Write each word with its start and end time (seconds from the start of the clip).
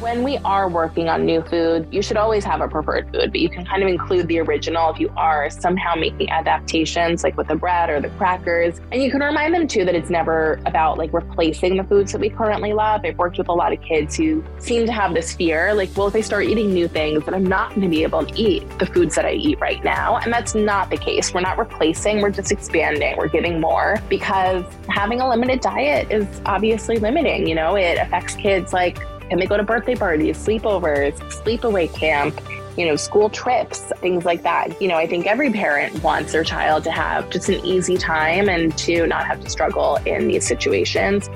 When 0.00 0.22
we 0.22 0.36
are 0.44 0.68
working 0.68 1.08
on 1.08 1.24
new 1.24 1.40
food, 1.40 1.88
you 1.90 2.02
should 2.02 2.18
always 2.18 2.44
have 2.44 2.60
a 2.60 2.68
preferred 2.68 3.10
food, 3.10 3.32
but 3.32 3.40
you 3.40 3.48
can 3.48 3.64
kind 3.64 3.82
of 3.82 3.88
include 3.88 4.28
the 4.28 4.40
original 4.40 4.90
if 4.90 5.00
you 5.00 5.10
are 5.16 5.48
somehow 5.48 5.94
making 5.94 6.28
adaptations, 6.28 7.24
like 7.24 7.34
with 7.38 7.48
the 7.48 7.54
bread 7.54 7.88
or 7.88 7.98
the 7.98 8.10
crackers. 8.10 8.78
And 8.92 9.02
you 9.02 9.10
can 9.10 9.22
remind 9.22 9.54
them 9.54 9.66
too 9.66 9.86
that 9.86 9.94
it's 9.94 10.10
never 10.10 10.60
about 10.66 10.98
like 10.98 11.14
replacing 11.14 11.78
the 11.78 11.84
foods 11.84 12.12
that 12.12 12.20
we 12.20 12.28
currently 12.28 12.74
love. 12.74 13.06
I've 13.06 13.16
worked 13.16 13.38
with 13.38 13.48
a 13.48 13.54
lot 13.54 13.72
of 13.72 13.80
kids 13.80 14.14
who 14.14 14.44
seem 14.58 14.84
to 14.84 14.92
have 14.92 15.14
this 15.14 15.32
fear 15.32 15.72
like, 15.72 15.88
well, 15.96 16.08
if 16.08 16.12
they 16.12 16.20
start 16.20 16.44
eating 16.44 16.74
new 16.74 16.88
things, 16.88 17.24
then 17.24 17.32
I'm 17.32 17.46
not 17.46 17.70
going 17.70 17.80
to 17.80 17.88
be 17.88 18.02
able 18.02 18.26
to 18.26 18.38
eat 18.38 18.68
the 18.78 18.84
foods 18.84 19.14
that 19.14 19.24
I 19.24 19.32
eat 19.32 19.58
right 19.60 19.82
now. 19.82 20.18
And 20.18 20.30
that's 20.30 20.54
not 20.54 20.90
the 20.90 20.98
case. 20.98 21.32
We're 21.32 21.40
not 21.40 21.56
replacing, 21.56 22.20
we're 22.20 22.30
just 22.30 22.52
expanding, 22.52 23.16
we're 23.16 23.28
giving 23.28 23.62
more 23.62 23.96
because 24.10 24.62
having 24.90 25.22
a 25.22 25.28
limited 25.28 25.62
diet 25.62 26.10
is 26.10 26.26
obviously 26.44 26.98
limiting. 26.98 27.46
You 27.46 27.54
know, 27.54 27.76
it 27.76 27.96
affects 27.96 28.34
kids 28.34 28.74
like 28.74 28.98
and 29.30 29.40
they 29.40 29.46
go 29.46 29.56
to 29.56 29.62
birthday 29.62 29.94
parties, 29.94 30.36
sleepovers, 30.36 31.14
sleepaway 31.42 31.92
camp, 31.92 32.40
you 32.76 32.86
know, 32.86 32.96
school 32.96 33.30
trips, 33.30 33.80
things 33.96 34.24
like 34.24 34.42
that. 34.42 34.80
You 34.80 34.88
know, 34.88 34.96
I 34.96 35.06
think 35.06 35.26
every 35.26 35.50
parent 35.50 36.02
wants 36.02 36.32
their 36.32 36.44
child 36.44 36.84
to 36.84 36.90
have 36.90 37.30
just 37.30 37.48
an 37.48 37.64
easy 37.64 37.96
time 37.96 38.48
and 38.48 38.76
to 38.78 39.06
not 39.06 39.26
have 39.26 39.42
to 39.42 39.50
struggle 39.50 39.96
in 40.04 40.28
these 40.28 40.46
situations. 40.46 41.30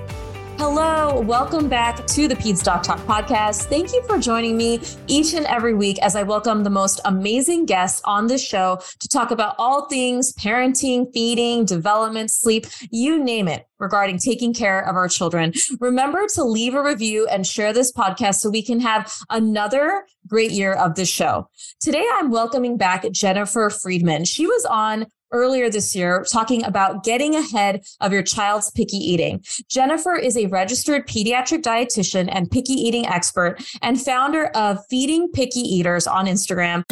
Hello, 0.63 1.19
welcome 1.23 1.71
back 1.71 2.07
to 2.09 2.29
the 2.29 2.35
Peds 2.35 2.63
Doc 2.63 2.83
Talk 2.83 2.99
podcast. 3.07 3.65
Thank 3.71 3.95
you 3.95 4.03
for 4.07 4.19
joining 4.19 4.59
me 4.59 4.79
each 5.07 5.33
and 5.33 5.47
every 5.47 5.73
week 5.73 5.99
as 6.03 6.15
I 6.15 6.23
welcome 6.23 6.65
the 6.65 6.69
most 6.69 7.01
amazing 7.07 7.65
guests 7.65 8.03
on 8.05 8.27
this 8.27 8.47
show 8.47 8.79
to 8.99 9.09
talk 9.09 9.31
about 9.31 9.55
all 9.57 9.89
things 9.89 10.35
parenting, 10.35 11.11
feeding, 11.15 11.65
development, 11.65 12.31
sleep, 12.31 12.67
you 12.91 13.25
name 13.25 13.49
it, 13.49 13.65
regarding 13.79 14.19
taking 14.19 14.53
care 14.53 14.87
of 14.87 14.97
our 14.97 15.09
children. 15.09 15.55
Remember 15.81 16.27
to 16.35 16.45
leave 16.45 16.75
a 16.75 16.83
review 16.83 17.27
and 17.29 17.47
share 17.47 17.73
this 17.73 17.91
podcast 17.91 18.35
so 18.35 18.51
we 18.51 18.63
can 18.63 18.81
have 18.81 19.11
another 19.31 20.05
great 20.27 20.51
year 20.51 20.75
of 20.75 20.95
this 20.95 21.09
show. 21.09 21.49
Today, 21.81 22.05
I'm 22.17 22.31
welcoming 22.31 22.77
back 22.77 23.11
Jennifer 23.13 23.71
Friedman. 23.71 24.27
She 24.27 24.47
was 24.47 24.67
on 24.67 25.07
earlier 25.33 25.71
this 25.71 25.95
year 25.95 26.25
talking 26.31 26.65
about 26.65 27.05
getting 27.05 27.35
ahead 27.35 27.85
of 28.01 28.13
your 28.13 28.23
child's 28.23 28.71
picky 28.71 28.97
eating. 28.97 29.43
Jennifer 29.69 30.17
is 30.17 30.37
a 30.37 30.47
registered 30.47 31.07
pediatric 31.07 31.63
dietitian 31.63 32.29
and 32.33 32.51
picky 32.51 32.73
eating 32.73 33.07
expert 33.07 33.57
and 33.83 34.01
founder 34.01 34.47
of 34.49 34.79
Feeding 34.89 35.31
Picky 35.31 35.61
Eaters 35.61 36.07
on 36.07 36.27
Instagram. 36.27 36.83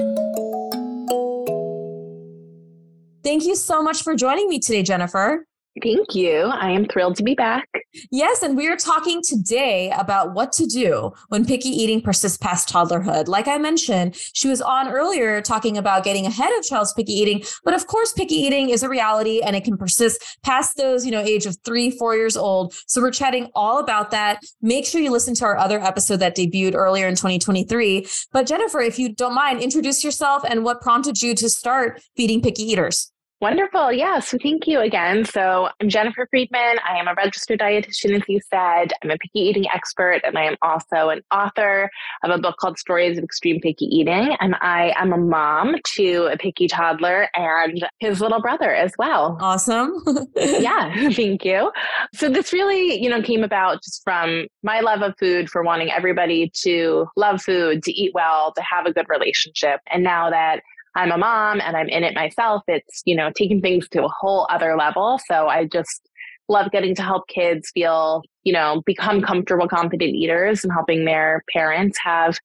Thank 3.25 3.45
you 3.45 3.57
so 3.57 3.83
much 3.83 4.03
for 4.03 4.15
joining 4.15 4.49
me 4.49 4.59
today, 4.59 4.83
Jennifer. 4.83 5.48
Thank 5.83 6.15
you. 6.15 6.41
I 6.41 6.71
am 6.71 6.87
thrilled 6.87 7.17
to 7.17 7.23
be 7.23 7.35
back. 7.35 7.69
Yes, 8.11 8.43
and 8.43 8.57
we 8.57 8.69
are 8.69 8.77
talking 8.77 9.23
today 9.23 9.93
about 9.97 10.35
what 10.35 10.53
to 10.53 10.67
do 10.67 11.13
when 11.29 11.45
picky 11.45 11.69
eating 11.69 12.01
persists 12.01 12.39
past 12.39 12.69
toddlerhood. 12.69 13.29
Like 13.29 13.47
I 13.47 13.59
mentioned, 13.59 14.17
she 14.33 14.49
was 14.49 14.61
on 14.61 14.89
earlier 14.89 15.41
talking 15.41 15.79
about 15.79 16.05
getting 16.05 16.27
ahead 16.27 16.51
of 16.59 16.65
child's 16.65 16.93
picky 16.93 17.13
eating, 17.13 17.43
but 17.65 17.75
of 17.75 17.87
course, 17.87 18.13
picky 18.13 18.35
eating 18.35 18.71
is 18.71 18.83
a 18.83 18.89
reality 18.89 19.41
and 19.41 19.55
it 19.55 19.65
can 19.65 19.77
persist 19.77 20.39
past 20.43 20.77
those, 20.77 21.05
you 21.05 21.13
know, 21.13 21.21
age 21.21 21.47
of 21.47 21.57
three, 21.65 21.91
four 21.91 22.17
years 22.17 22.37
old. 22.37 22.75
So 22.87 23.01
we're 23.01 23.11
chatting 23.11 23.49
all 23.55 23.79
about 23.79 24.11
that. 24.11 24.43
Make 24.61 24.87
sure 24.87 25.01
you 25.01 25.13
listen 25.13 25.35
to 25.35 25.45
our 25.45 25.57
other 25.57 25.81
episode 25.81 26.17
that 26.17 26.37
debuted 26.37 26.75
earlier 26.75 27.07
in 27.07 27.15
2023. 27.15 28.07
But 28.33 28.47
Jennifer, 28.47 28.81
if 28.81 28.99
you 28.99 29.15
don't 29.15 29.35
mind, 29.35 29.63
introduce 29.63 30.03
yourself 30.03 30.43
and 30.49 30.65
what 30.65 30.81
prompted 30.81 31.23
you 31.23 31.35
to 31.37 31.49
start 31.49 32.03
feeding 32.17 32.43
picky 32.43 32.65
eaters. 32.65 33.13
Wonderful. 33.41 33.93
Yeah. 33.93 34.19
So 34.19 34.37
thank 34.43 34.67
you 34.67 34.81
again. 34.81 35.25
So 35.25 35.69
I'm 35.81 35.89
Jennifer 35.89 36.27
Friedman. 36.29 36.77
I 36.85 36.99
am 36.99 37.07
a 37.07 37.15
registered 37.15 37.61
dietitian, 37.61 38.17
as 38.17 38.23
you 38.27 38.41
said. 38.51 38.93
I'm 39.01 39.13
a 39.13 39.17
picky 39.17 39.39
eating 39.39 39.67
expert, 39.73 40.23
and 40.25 40.37
I 40.37 40.43
am 40.43 40.57
also 40.61 41.11
an 41.11 41.21
author 41.31 41.89
of 42.25 42.31
a 42.31 42.39
book 42.39 42.57
called 42.59 42.81
Stories 42.81 43.17
of 43.17 43.23
Extreme 43.23 43.61
Picky 43.61 43.85
Eating. 43.85 44.37
And 44.41 44.57
I 44.61 44.93
am 44.97 45.13
a 45.13 45.17
mom 45.17 45.77
to 45.95 46.25
a 46.33 46.37
picky 46.37 46.67
toddler 46.67 47.29
and 47.37 47.87
his 48.01 48.21
little 48.21 48.41
brother 48.41 48.75
as 48.75 48.93
well. 48.99 49.39
Awesome. 49.41 49.95
yeah. 50.37 51.11
Thank 51.13 51.45
you. 51.45 51.71
So 52.15 52.29
this 52.29 52.53
really, 52.53 53.01
you 53.01 53.09
know, 53.09 53.23
came 53.23 53.45
about 53.45 53.85
just 53.85 54.03
from 54.03 54.49
my 54.65 54.81
love 54.81 55.03
of 55.03 55.15
food 55.17 55.49
for 55.49 55.63
wanting 55.63 55.93
everybody 55.93 56.51
to 56.63 57.07
love 57.15 57.41
food, 57.41 57.85
to 57.85 57.93
eat 57.93 58.11
well, 58.15 58.53
to 58.55 58.63
have 58.63 58.87
a 58.87 58.93
good 58.93 59.07
relationship. 59.09 59.81
And 59.93 60.03
now 60.03 60.29
that 60.29 60.63
I'm 60.97 61.13
a 61.13 61.19
mom 61.19 61.61
and 61.61 61.77
I'm 61.77 61.89
in 61.89 62.05
it 62.05 62.15
myself, 62.15 62.63
it's, 62.67 63.03
you 63.05 63.15
know, 63.15 63.31
taking 63.37 63.61
things 63.61 63.89
to 63.91 64.05
a 64.05 64.09
whole 64.09 64.47
other 64.51 64.77
level. 64.77 65.21
So 65.27 65.49
I 65.49 65.67
just 65.67 66.09
love 66.49 66.71
getting 66.71 66.95
to 66.95 67.03
help 67.03 67.29
kids 67.29 67.71
feel, 67.75 68.23
you 68.45 68.53
know, 68.53 68.83
become 68.87 69.21
comfortable, 69.21 69.69
confident 69.69 70.15
eaters 70.15 70.65
and 70.65 70.73
helping 70.73 71.05
their 71.05 71.43
parents 71.53 71.99
have 72.03 72.39